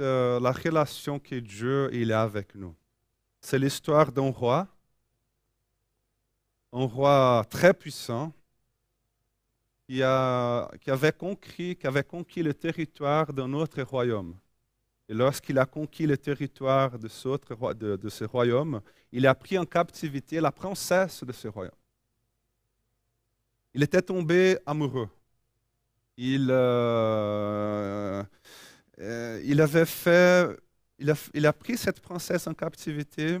euh, 0.00 0.40
la 0.40 0.52
relation 0.52 1.18
que 1.18 1.34
Dieu 1.34 1.90
a 2.12 2.22
avec 2.22 2.54
nous. 2.54 2.74
C'est 3.40 3.58
l'histoire 3.58 4.12
d'un 4.12 4.30
roi 4.30 4.68
un 6.72 6.84
roi 6.84 7.44
très 7.48 7.72
puissant 7.72 8.32
qui, 9.86 10.02
avait, 10.02 11.12
conquis, 11.12 11.76
qui 11.76 11.86
avait 11.86 12.04
conquis 12.04 12.42
le 12.42 12.52
territoire 12.52 13.32
d'un 13.32 13.52
autre 13.54 13.80
royaume. 13.82 14.36
Et 15.08 15.14
lorsqu'il 15.14 15.58
a 15.58 15.64
conquis 15.64 16.06
le 16.06 16.18
territoire 16.18 16.98
de 16.98 17.08
ce, 17.08 18.24
royaume, 18.24 18.82
il 19.10 19.26
a 19.26 19.34
pris 19.34 19.56
en 19.56 19.64
captivité 19.64 20.40
la 20.40 20.52
princesse 20.52 21.24
de 21.24 21.32
ce 21.32 21.48
royaume. 21.48 21.72
Il 23.72 23.82
était 23.82 24.02
tombé 24.02 24.58
amoureux. 24.66 25.08
Il, 26.18 26.48
euh, 26.50 28.22
euh, 28.98 29.58
avait 29.58 29.86
fait, 29.86 30.58
il 30.98 31.10
a, 31.10 31.14
il 31.32 31.46
a 31.46 31.52
pris 31.52 31.78
cette 31.78 32.00
princesse 32.00 32.46
en 32.46 32.54
captivité 32.54 33.38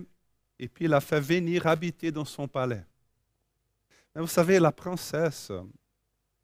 et 0.58 0.68
puis 0.68 0.86
il 0.86 0.90
l'a 0.90 1.00
fait 1.00 1.20
venir 1.20 1.66
habiter 1.66 2.10
dans 2.10 2.24
son 2.24 2.48
palais. 2.48 2.84
Mais 4.14 4.22
vous 4.22 4.28
savez, 4.28 4.58
la 4.58 4.72
princesse, 4.72 5.52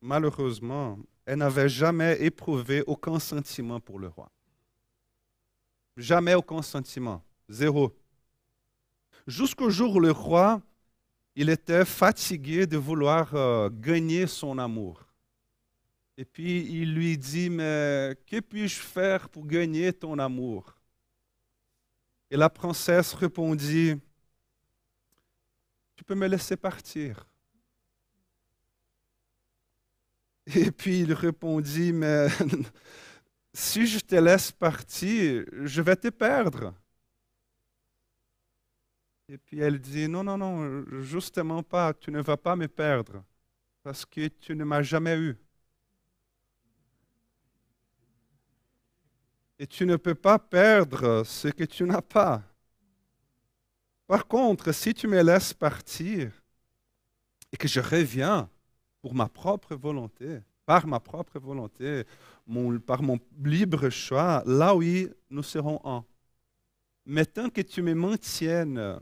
malheureusement, 0.02 0.98
elle 1.24 1.38
n'avait 1.38 1.68
jamais 1.68 2.20
éprouvé 2.20 2.82
aucun 2.86 3.18
sentiment 3.18 3.80
pour 3.80 3.98
le 3.98 4.08
roi. 4.08 4.30
Jamais 5.96 6.34
aucun 6.34 6.62
sentiment. 6.62 7.22
Zéro. 7.48 7.92
Jusqu'au 9.26 9.70
jour 9.70 9.96
où 9.96 10.00
le 10.00 10.10
roi, 10.10 10.60
il 11.36 11.48
était 11.48 11.84
fatigué 11.84 12.66
de 12.66 12.76
vouloir 12.76 13.34
euh, 13.34 13.70
gagner 13.70 14.26
son 14.26 14.58
amour. 14.58 15.06
Et 16.16 16.24
puis 16.24 16.60
il 16.66 16.94
lui 16.94 17.18
dit, 17.18 17.50
mais 17.50 18.16
que 18.26 18.40
puis-je 18.40 18.76
faire 18.80 19.28
pour 19.28 19.46
gagner 19.46 19.92
ton 19.92 20.18
amour? 20.18 20.76
Et 22.30 22.36
la 22.36 22.48
princesse 22.48 23.14
répondit, 23.14 23.94
tu 25.96 26.04
peux 26.04 26.14
me 26.14 26.26
laisser 26.26 26.56
partir. 26.56 27.26
Et 30.54 30.70
puis 30.70 31.00
il 31.00 31.12
répondit, 31.12 31.92
mais 31.92 32.28
si 33.54 33.86
je 33.86 34.00
te 34.00 34.16
laisse 34.16 34.50
partir, 34.50 35.44
je 35.62 35.80
vais 35.80 35.96
te 35.96 36.08
perdre. 36.08 36.74
Et 39.28 39.38
puis 39.38 39.60
elle 39.60 39.80
dit, 39.80 40.08
non, 40.08 40.24
non, 40.24 40.36
non, 40.36 40.84
justement 41.00 41.62
pas, 41.62 41.94
tu 41.94 42.10
ne 42.10 42.20
vas 42.20 42.36
pas 42.36 42.56
me 42.56 42.68
perdre, 42.68 43.24
parce 43.82 44.04
que 44.04 44.28
tu 44.28 44.54
ne 44.54 44.64
m'as 44.64 44.82
jamais 44.82 45.16
eu. 45.16 45.36
Et 49.58 49.66
tu 49.66 49.86
ne 49.86 49.96
peux 49.96 50.16
pas 50.16 50.38
perdre 50.38 51.22
ce 51.24 51.48
que 51.48 51.64
tu 51.64 51.84
n'as 51.84 52.02
pas. 52.02 52.42
Par 54.06 54.26
contre, 54.26 54.72
si 54.72 54.92
tu 54.92 55.06
me 55.06 55.22
laisses 55.22 55.54
partir 55.54 56.32
et 57.52 57.56
que 57.56 57.68
je 57.68 57.80
reviens 57.80 58.50
pour 59.00 59.14
ma 59.14 59.28
propre 59.28 59.74
volonté, 59.76 60.42
par 60.66 60.86
ma 60.86 61.00
propre 61.00 61.38
volonté, 61.38 62.04
par 62.86 63.02
mon 63.02 63.18
libre 63.42 63.90
choix, 63.90 64.42
là 64.46 64.74
oui, 64.74 65.08
nous 65.30 65.42
serons 65.42 65.80
un. 65.84 66.04
Mais 67.06 67.26
tant 67.26 67.50
que 67.50 67.60
tu 67.60 67.82
me 67.82 67.94
maintiennes 67.94 69.00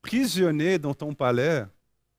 prisonnier 0.00 0.78
dans 0.78 0.94
ton 0.94 1.12
palais, 1.14 1.66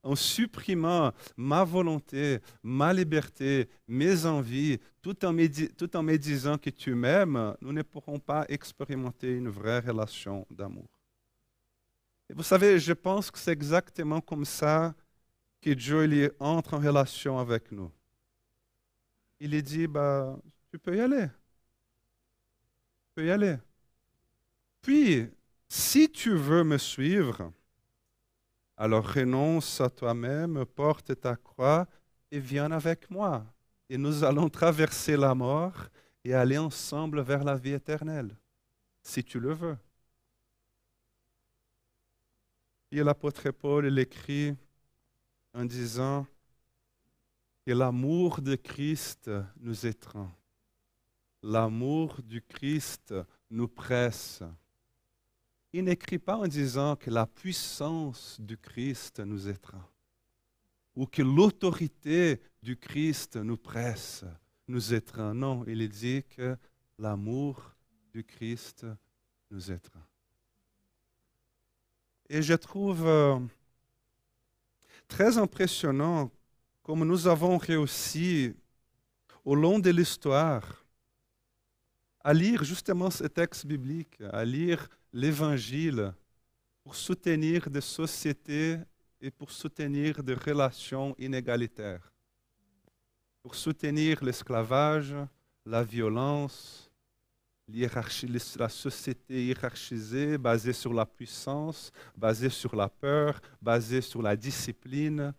en 0.04 0.16
supprimant 0.16 1.12
ma 1.36 1.64
volonté, 1.64 2.40
ma 2.64 2.94
liberté, 2.94 3.68
mes 3.88 4.26
envies, 4.26 4.80
tout 5.02 5.26
en, 5.26 5.34
me 5.34 6.18
disant 6.18 6.58
que 6.58 6.70
tu 6.70 6.96
m'aimes, 6.96 7.56
nous 7.62 7.74
ne 7.74 7.82
pourrons 7.82 8.20
pas 8.20 8.46
expérimenter 8.48 9.34
une 9.34 9.50
vraie 9.50 9.80
relation 9.80 10.46
d'amour. 10.50 10.90
Et 12.30 12.34
vous 12.34 12.44
savez, 12.44 12.80
je 12.80 12.94
pense 12.94 13.32
que 13.32 13.40
c'est 13.40 13.52
exactement 13.52 14.22
comme 14.22 14.46
ça 14.46 14.94
que 15.62 15.72
Dieu 15.72 16.36
entre 16.40 16.76
en 16.76 16.80
relation 16.80 17.40
avec 17.40 17.72
nous. 17.72 17.92
Il 19.40 19.52
lui 19.52 19.62
dit, 19.62 19.88
bah, 19.88 20.38
tu 20.72 20.80
peux 20.80 20.96
y 20.96 21.00
aller. 21.00 21.28
Tu 21.28 23.14
peux 23.16 23.26
y 23.26 23.32
aller. 23.32 23.58
Puis, 24.82 25.30
si 25.68 26.10
tu 26.10 26.36
veux 26.36 26.64
me 26.64 26.78
suivre, 26.78 27.52
alors 28.78 29.12
renonce 29.12 29.82
à 29.82 29.90
toi-même, 29.90 30.66
porte 30.66 31.20
ta 31.20 31.36
croix 31.36 31.88
et 32.32 32.40
viens 32.40 32.72
avec 32.72 33.10
moi. 33.10 33.46
Et 33.90 33.98
nous 33.98 34.24
allons 34.24 34.50
traverser 34.50 35.18
la 35.18 35.34
mort 35.34 35.88
et 36.24 36.34
aller 36.34 36.58
ensemble 36.58 37.22
vers 37.22 37.44
la 37.44 37.56
vie 37.56 37.74
éternelle, 37.74 38.36
si 39.02 39.24
tu 39.24 39.40
le 39.40 39.54
veux. 39.54 39.78
Et 42.92 43.04
l'apôtre 43.04 43.50
Paul 43.52 43.86
l'écrit 43.88 44.56
en 45.54 45.66
disant 45.66 46.26
que 47.68 47.74
l'amour 47.74 48.42
de 48.42 48.56
Christ 48.56 49.30
nous 49.60 49.86
étreint. 49.86 50.34
L'amour 51.44 52.22
du 52.24 52.42
Christ 52.42 53.14
nous 53.50 53.68
presse. 53.68 54.42
Il 55.74 55.84
n'écrit 55.84 56.18
pas 56.18 56.38
en 56.38 56.48
disant 56.48 56.96
que 56.96 57.10
la 57.10 57.28
puissance 57.28 58.40
du 58.40 58.58
Christ 58.58 59.20
nous 59.20 59.50
étreint 59.50 59.86
ou 60.96 61.08
que 61.08 61.22
l'autorité 61.22 62.40
du 62.64 62.78
Christ 62.78 63.36
nous 63.36 63.58
presse, 63.58 64.24
nous 64.70 64.94
étreint. 64.94 65.34
Non, 65.34 65.66
il 65.68 65.90
dit 65.90 66.24
que 66.24 66.56
l'amour 66.98 67.76
du 68.14 68.24
Christ 68.24 68.86
nous 69.52 69.70
étreint. 69.74 70.08
Et 72.30 72.42
je 72.42 72.54
trouve 72.54 73.06
euh, 73.06 73.38
très 75.10 75.38
impressionnant 75.38 76.32
comme 76.88 77.04
nous 77.04 77.28
avons 77.28 77.58
réussi 77.58 78.56
au 79.44 79.56
long 79.56 79.78
de 79.78 79.90
l'histoire 79.90 80.86
à 82.22 82.34
lire 82.34 82.64
justement 82.64 83.10
ce 83.10 83.26
texte 83.26 83.66
biblique, 83.66 84.18
à 84.32 84.46
lire 84.46 84.88
l'Évangile 85.12 86.14
pour 86.86 86.96
soutenir 86.96 87.70
des 87.70 87.82
sociétés 87.82 88.78
et 89.20 89.30
pour 89.30 89.52
soutenir 89.52 90.24
des 90.24 90.36
relations 90.36 91.14
inégalitaires, 91.20 92.14
pour 93.44 93.54
soutenir 93.54 94.24
l'esclavage, 94.24 95.14
la 95.66 95.84
violence, 95.84 96.90
la 97.68 98.70
société 98.70 99.48
hiérarchisée, 99.48 100.38
basée 100.38 100.72
sur 100.72 100.94
la 100.94 101.06
puissance, 101.06 101.92
basée 102.16 102.50
sur 102.50 102.74
la 102.78 102.88
peur, 102.88 103.42
basée 103.62 104.00
sur 104.00 104.22
la 104.22 104.38
discipline. 104.38 105.34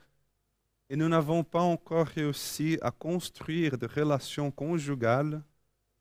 Et 0.90 0.96
nous 0.96 1.09
n'avons 1.09 1.44
pas 1.44 1.61
encore 1.61 2.07
réussi 2.07 2.79
à 2.81 2.90
construire 2.90 3.77
des 3.77 3.87
relations 3.87 4.51
conjugales, 4.51 5.42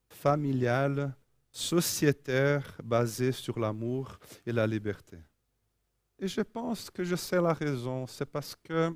familiales, 0.10 1.14
sociétaires 1.52 2.80
basées 2.84 3.34
sur 3.34 3.60
l'amour 3.60 4.18
et 4.46 4.54
la 4.54 4.66
liberté. 4.66 5.18
Et 6.20 6.28
je 6.28 6.42
pense 6.42 6.90
que 6.90 7.04
je 7.04 7.16
sais 7.16 7.42
la 7.42 7.54
raison, 7.54 8.08
c'est 8.08 8.26
parce 8.26 8.56
que 8.56 8.96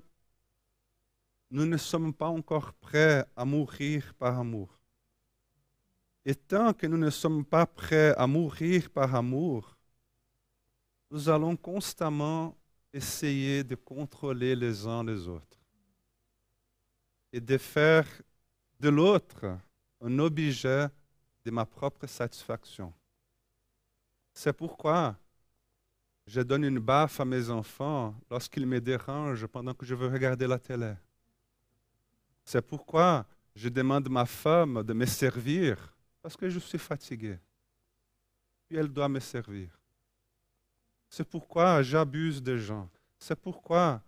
nous 1.50 1.66
ne 1.66 1.78
sommes 1.78 2.14
pas 2.14 2.30
encore 2.30 2.74
prêts 2.74 3.26
à 3.36 3.44
mourir 3.44 4.14
par 4.14 4.40
amour. 4.40 4.80
Et 6.24 6.36
tant 6.36 6.72
que 6.74 6.88
nous 6.88 6.98
ne 6.98 7.10
sommes 7.10 7.44
pas 7.44 7.66
prêts 7.66 8.16
à 8.16 8.26
mourir 8.28 8.90
par 8.90 9.14
amour, 9.14 9.76
nous 11.10 11.28
allons 11.28 11.58
constamment 11.58 12.56
essayer 12.94 13.64
de 13.64 13.76
contrôler 13.76 14.56
les 14.56 14.88
uns 14.88 15.04
les 15.04 15.28
autres 15.28 15.61
et 17.32 17.40
de 17.40 17.58
faire 17.58 18.08
de 18.80 18.90
l'autre 18.90 19.58
un 20.02 20.20
objet 20.20 20.88
de 21.44 21.52
ma 21.52 21.66
propre 21.66 22.08
satisfaction. 22.08 22.94
C'est 24.34 24.54
pourquoi 24.54 25.16
je 26.26 26.42
donne 26.42 26.64
une 26.64 26.80
baffe 26.80 27.20
à 27.20 27.26
mes 27.26 27.50
enfants 27.50 28.16
lorsqu'ils 28.30 28.66
me 28.66 28.80
dérangent 28.80 29.48
pendant 29.48 29.74
que 29.74 29.86
je 29.86 29.96
veux 29.96 30.08
regarder 30.08 30.48
la 30.48 30.60
télé. 30.60 30.94
C'est 32.44 32.62
pourquoi 32.62 33.26
je 33.56 33.70
demande 33.70 34.08
à 34.08 34.10
ma 34.10 34.26
femme 34.26 34.84
de 34.84 34.94
me 34.94 35.06
servir 35.06 35.94
parce 36.22 36.38
que 36.38 36.50
je 36.50 36.60
suis 36.60 36.78
fatigué. 36.78 37.38
Puis 38.68 38.78
elle 38.78 38.88
doit 38.88 39.10
me 39.10 39.20
servir. 39.20 39.70
C'est 41.10 41.28
pourquoi 41.28 41.82
j'abuse 41.84 42.42
des 42.42 42.58
gens. 42.58 42.90
C'est 43.20 43.40
pourquoi 43.40 44.02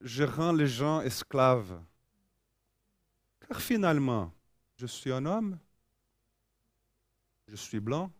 je 0.00 0.24
rends 0.24 0.52
les 0.52 0.66
gens 0.66 1.02
esclaves. 1.02 1.78
Car 3.50 3.60
finalement, 3.60 4.32
je 4.76 4.86
suis 4.86 5.10
un 5.10 5.26
homme, 5.26 5.58
je 7.48 7.56
suis 7.56 7.80
blanc, 7.80 8.12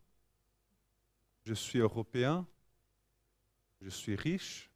je 1.45 1.55
suis 1.55 1.79
européen, 1.79 2.45
je 3.81 3.91
suis 3.91 4.17
riche, 4.17 4.69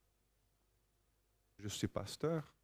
je 1.58 1.66
suis 1.66 1.88
pasteur. 1.88 2.54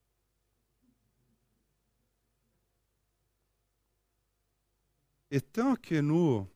Et 5.28 5.40
tant 5.40 5.74
que 5.74 6.00
nous 6.00 6.46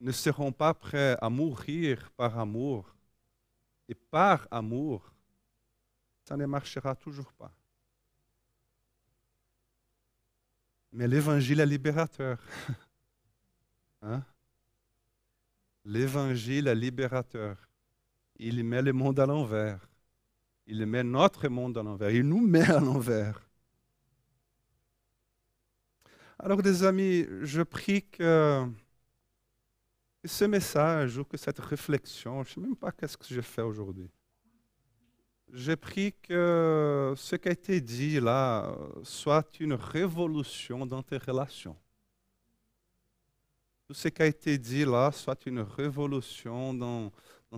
ne 0.00 0.10
serons 0.10 0.52
pas 0.52 0.72
prêts 0.72 1.18
à 1.20 1.28
mourir 1.28 2.10
par 2.12 2.38
amour 2.38 2.96
et 3.86 3.94
par 3.94 4.48
amour, 4.50 5.12
ça 6.24 6.34
ne 6.38 6.46
marchera 6.46 6.96
toujours 6.96 7.30
pas. 7.34 7.54
Mais 10.92 11.06
l'évangile 11.06 11.60
est 11.60 11.66
libérateur. 11.66 12.38
Hein? 14.02 14.24
L'évangile 15.84 16.66
est 16.66 16.74
libérateur. 16.74 17.58
Il 18.36 18.64
met 18.64 18.80
le 18.80 18.94
monde 18.94 19.20
à 19.20 19.26
l'envers. 19.26 19.86
Il 20.66 20.86
met 20.86 21.04
notre 21.04 21.48
monde 21.48 21.76
à 21.76 21.82
l'envers. 21.82 22.10
Il 22.10 22.22
nous 22.22 22.40
met 22.40 22.70
à 22.70 22.80
l'envers. 22.80 23.46
Alors, 26.38 26.62
des 26.62 26.82
amis, 26.82 27.26
je 27.42 27.60
prie 27.60 28.02
que, 28.04 28.66
ce 30.24 30.44
message 30.44 31.18
ou 31.18 31.24
que 31.24 31.36
cette 31.36 31.58
réflexion, 31.58 32.42
je 32.44 32.50
ne 32.50 32.54
sais 32.54 32.60
même 32.60 32.76
pas 32.76 32.92
qu'est-ce 32.92 33.16
que 33.16 33.26
j'ai 33.26 33.42
fait 33.42 33.62
aujourd'hui. 33.62 34.10
Je 35.52 35.72
prie 35.72 36.12
que 36.22 37.12
ce 37.16 37.34
qui 37.34 37.48
a 37.48 37.52
été 37.52 37.80
dit 37.80 38.20
là 38.20 38.72
soit 39.02 39.58
une 39.58 39.72
révolution 39.72 40.86
dans 40.86 41.02
tes 41.02 41.16
relations. 41.16 41.76
Tout 43.86 43.94
ce 43.94 44.08
qui 44.08 44.22
a 44.22 44.26
été 44.26 44.56
dit 44.56 44.84
là 44.84 45.10
soit 45.10 45.44
une 45.46 45.60
révolution 45.60 46.72
dans, 46.72 47.10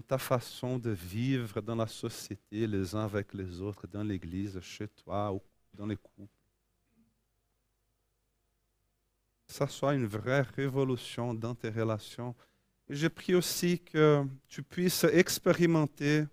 ta 0.07 0.17
façon 0.17 0.79
de 0.79 0.91
vivre 0.91 1.61
dans 1.61 1.77
la 1.77 1.87
société, 1.87 2.67
les 2.67 2.95
uns 2.95 3.05
avec 3.05 3.35
les 3.35 3.61
autres, 3.61 3.87
dans 3.87 4.03
l'église, 4.03 4.59
chez 4.61 4.89
toi 4.89 5.39
dans 5.75 5.87
les 5.87 5.97
couples. 5.97 6.33
Que 9.47 9.53
ça 9.53 9.67
soit 9.67 9.95
une 9.95 10.07
vraie 10.07 10.43
révolution 10.57 11.35
dans 11.35 11.55
tes 11.55 11.69
relations. 11.69 12.35
Je 12.89 13.09
prie 13.09 13.35
aussi 13.35 13.79
que 13.79 14.25
tu 14.49 14.63
puisses 14.63 15.05
expérimenter, 15.05 16.25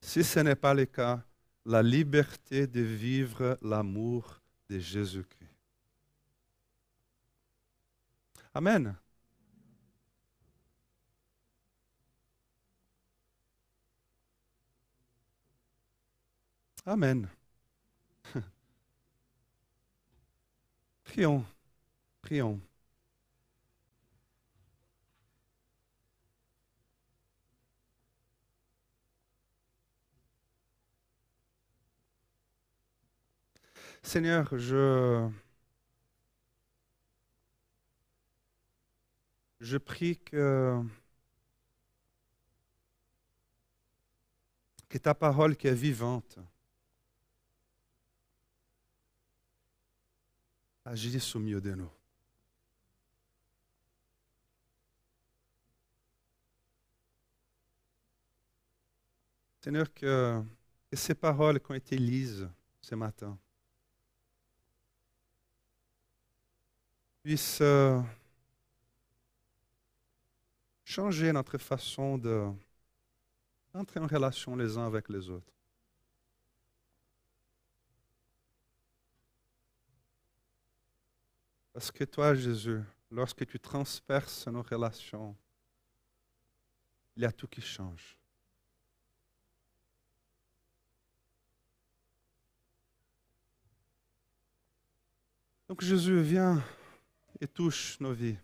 si 0.00 0.22
ce 0.24 0.40
n'est 0.40 0.54
pas 0.54 0.74
le 0.74 0.86
cas, 0.86 1.22
la 1.64 1.82
liberté 1.82 2.66
de 2.66 2.80
vivre 2.80 3.58
l'amour 3.62 4.40
de 4.68 4.78
Jésus-Christ. 4.78 5.50
Amen. 8.54 8.96
Amen. 16.86 17.28
Prions, 21.04 21.44
prions. 22.22 22.60
Seigneur, 34.06 34.56
je, 34.56 35.28
je 39.60 39.76
prie 39.78 40.16
que, 40.16 40.80
que 44.88 44.98
ta 44.98 45.12
parole 45.12 45.56
qui 45.56 45.66
est 45.66 45.74
vivante 45.74 46.38
agisse 50.84 51.34
au 51.34 51.40
milieu 51.40 51.60
de 51.60 51.74
nous. 51.74 51.90
Seigneur, 59.60 59.92
que, 59.92 60.44
ces 60.92 61.16
paroles 61.16 61.58
qui 61.58 61.72
ont 61.72 61.74
été 61.74 61.98
lises 61.98 62.48
ce 62.80 62.94
matin 62.94 63.36
puissent 67.26 67.60
euh, 67.60 68.00
changer 70.84 71.32
notre 71.32 71.58
façon 71.58 72.16
d'entrer 72.18 73.98
en 73.98 74.06
relation 74.06 74.54
les 74.54 74.78
uns 74.78 74.86
avec 74.86 75.08
les 75.08 75.28
autres. 75.28 75.52
Parce 81.72 81.90
que 81.90 82.04
toi, 82.04 82.32
Jésus, 82.36 82.80
lorsque 83.10 83.44
tu 83.44 83.58
transperces 83.58 84.46
nos 84.46 84.62
relations, 84.62 85.34
il 87.16 87.24
y 87.24 87.26
a 87.26 87.32
tout 87.32 87.48
qui 87.48 87.60
change. 87.60 88.16
Donc 95.68 95.82
Jésus, 95.82 96.22
viens 96.22 96.62
et 97.40 97.48
touche 97.48 97.98
nos 98.00 98.12
vies. 98.12 98.38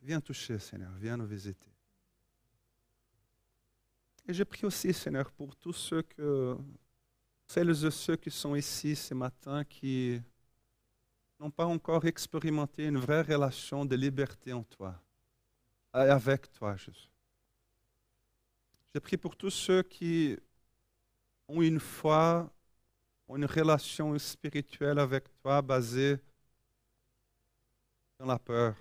Viens 0.00 0.20
toucher, 0.20 0.58
Seigneur, 0.58 0.92
viens 0.94 1.16
nous 1.16 1.26
visiter. 1.26 1.70
Et 4.26 4.34
je 4.34 4.42
prie 4.42 4.66
aussi, 4.66 4.92
Seigneur, 4.92 5.30
pour 5.30 5.54
tous 5.56 5.72
ceux 5.72 6.02
que 6.02 6.56
celles 7.46 7.74
ceux 7.92 8.16
qui 8.16 8.30
sont 8.30 8.54
ici 8.54 8.96
ce 8.96 9.12
matin 9.14 9.62
qui 9.62 10.20
n'ont 11.38 11.50
pas 11.50 11.66
encore 11.66 12.06
expérimenté 12.06 12.86
une 12.86 12.98
vraie 12.98 13.22
relation 13.22 13.84
de 13.84 13.94
liberté 13.94 14.52
en 14.52 14.62
toi, 14.62 15.00
avec 15.92 16.50
toi, 16.52 16.76
Jésus. 16.76 17.10
Je 18.94 19.00
prie 19.00 19.16
pour 19.16 19.36
tous 19.36 19.50
ceux 19.50 19.82
qui 19.82 20.38
ont 21.48 21.62
une 21.62 21.80
foi, 21.80 22.50
une 23.36 23.46
relation 23.46 24.18
spirituelle 24.18 24.98
avec 24.98 25.24
toi 25.42 25.62
basée 25.62 26.18
dans 28.18 28.26
la 28.26 28.38
peur, 28.38 28.74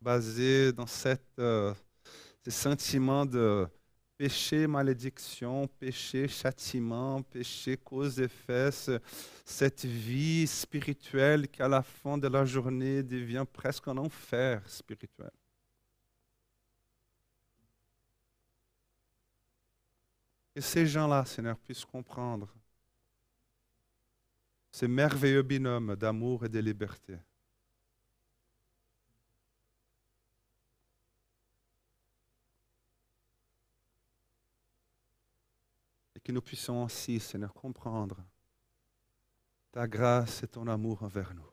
basée 0.00 0.72
dans 0.72 0.86
cette, 0.86 1.38
euh, 1.38 1.72
ce 2.44 2.50
sentiment 2.50 3.24
de 3.24 3.68
péché, 4.16 4.66
malédiction, 4.66 5.66
péché, 5.68 6.26
châtiment, 6.28 7.22
péché, 7.22 7.76
cause 7.76 8.18
effet, 8.20 8.70
cette 9.44 9.84
vie 9.84 10.46
spirituelle 10.46 11.48
qui 11.48 11.62
à 11.62 11.68
la 11.68 11.82
fin 11.82 12.16
de 12.18 12.28
la 12.28 12.44
journée 12.44 13.02
devient 13.02 13.44
presque 13.52 13.86
un 13.88 13.96
enfer 13.98 14.62
spirituel. 14.68 15.30
Que 20.54 20.60
ces 20.62 20.86
gens-là, 20.86 21.24
Seigneur, 21.26 21.58
puissent 21.58 21.84
comprendre 21.84 22.48
ce 24.76 24.84
merveilleux 24.84 25.40
binôme 25.40 25.96
d'amour 25.96 26.44
et 26.44 26.50
de 26.50 26.58
liberté. 26.58 27.16
que 36.22 36.32
nous 36.32 36.42
puissions 36.42 36.82
aussi, 36.82 37.20
Seigneur, 37.20 37.54
comprendre 37.54 38.16
ta 39.70 39.86
grâce 39.86 40.42
et 40.42 40.48
ton 40.48 40.66
amour 40.66 41.04
envers 41.04 41.32
nous. 41.32 41.48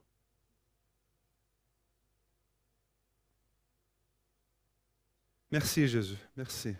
Merci 5.51 5.87
Jésus, 5.87 6.17
merci. 6.35 6.75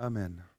Amen. 0.00 0.49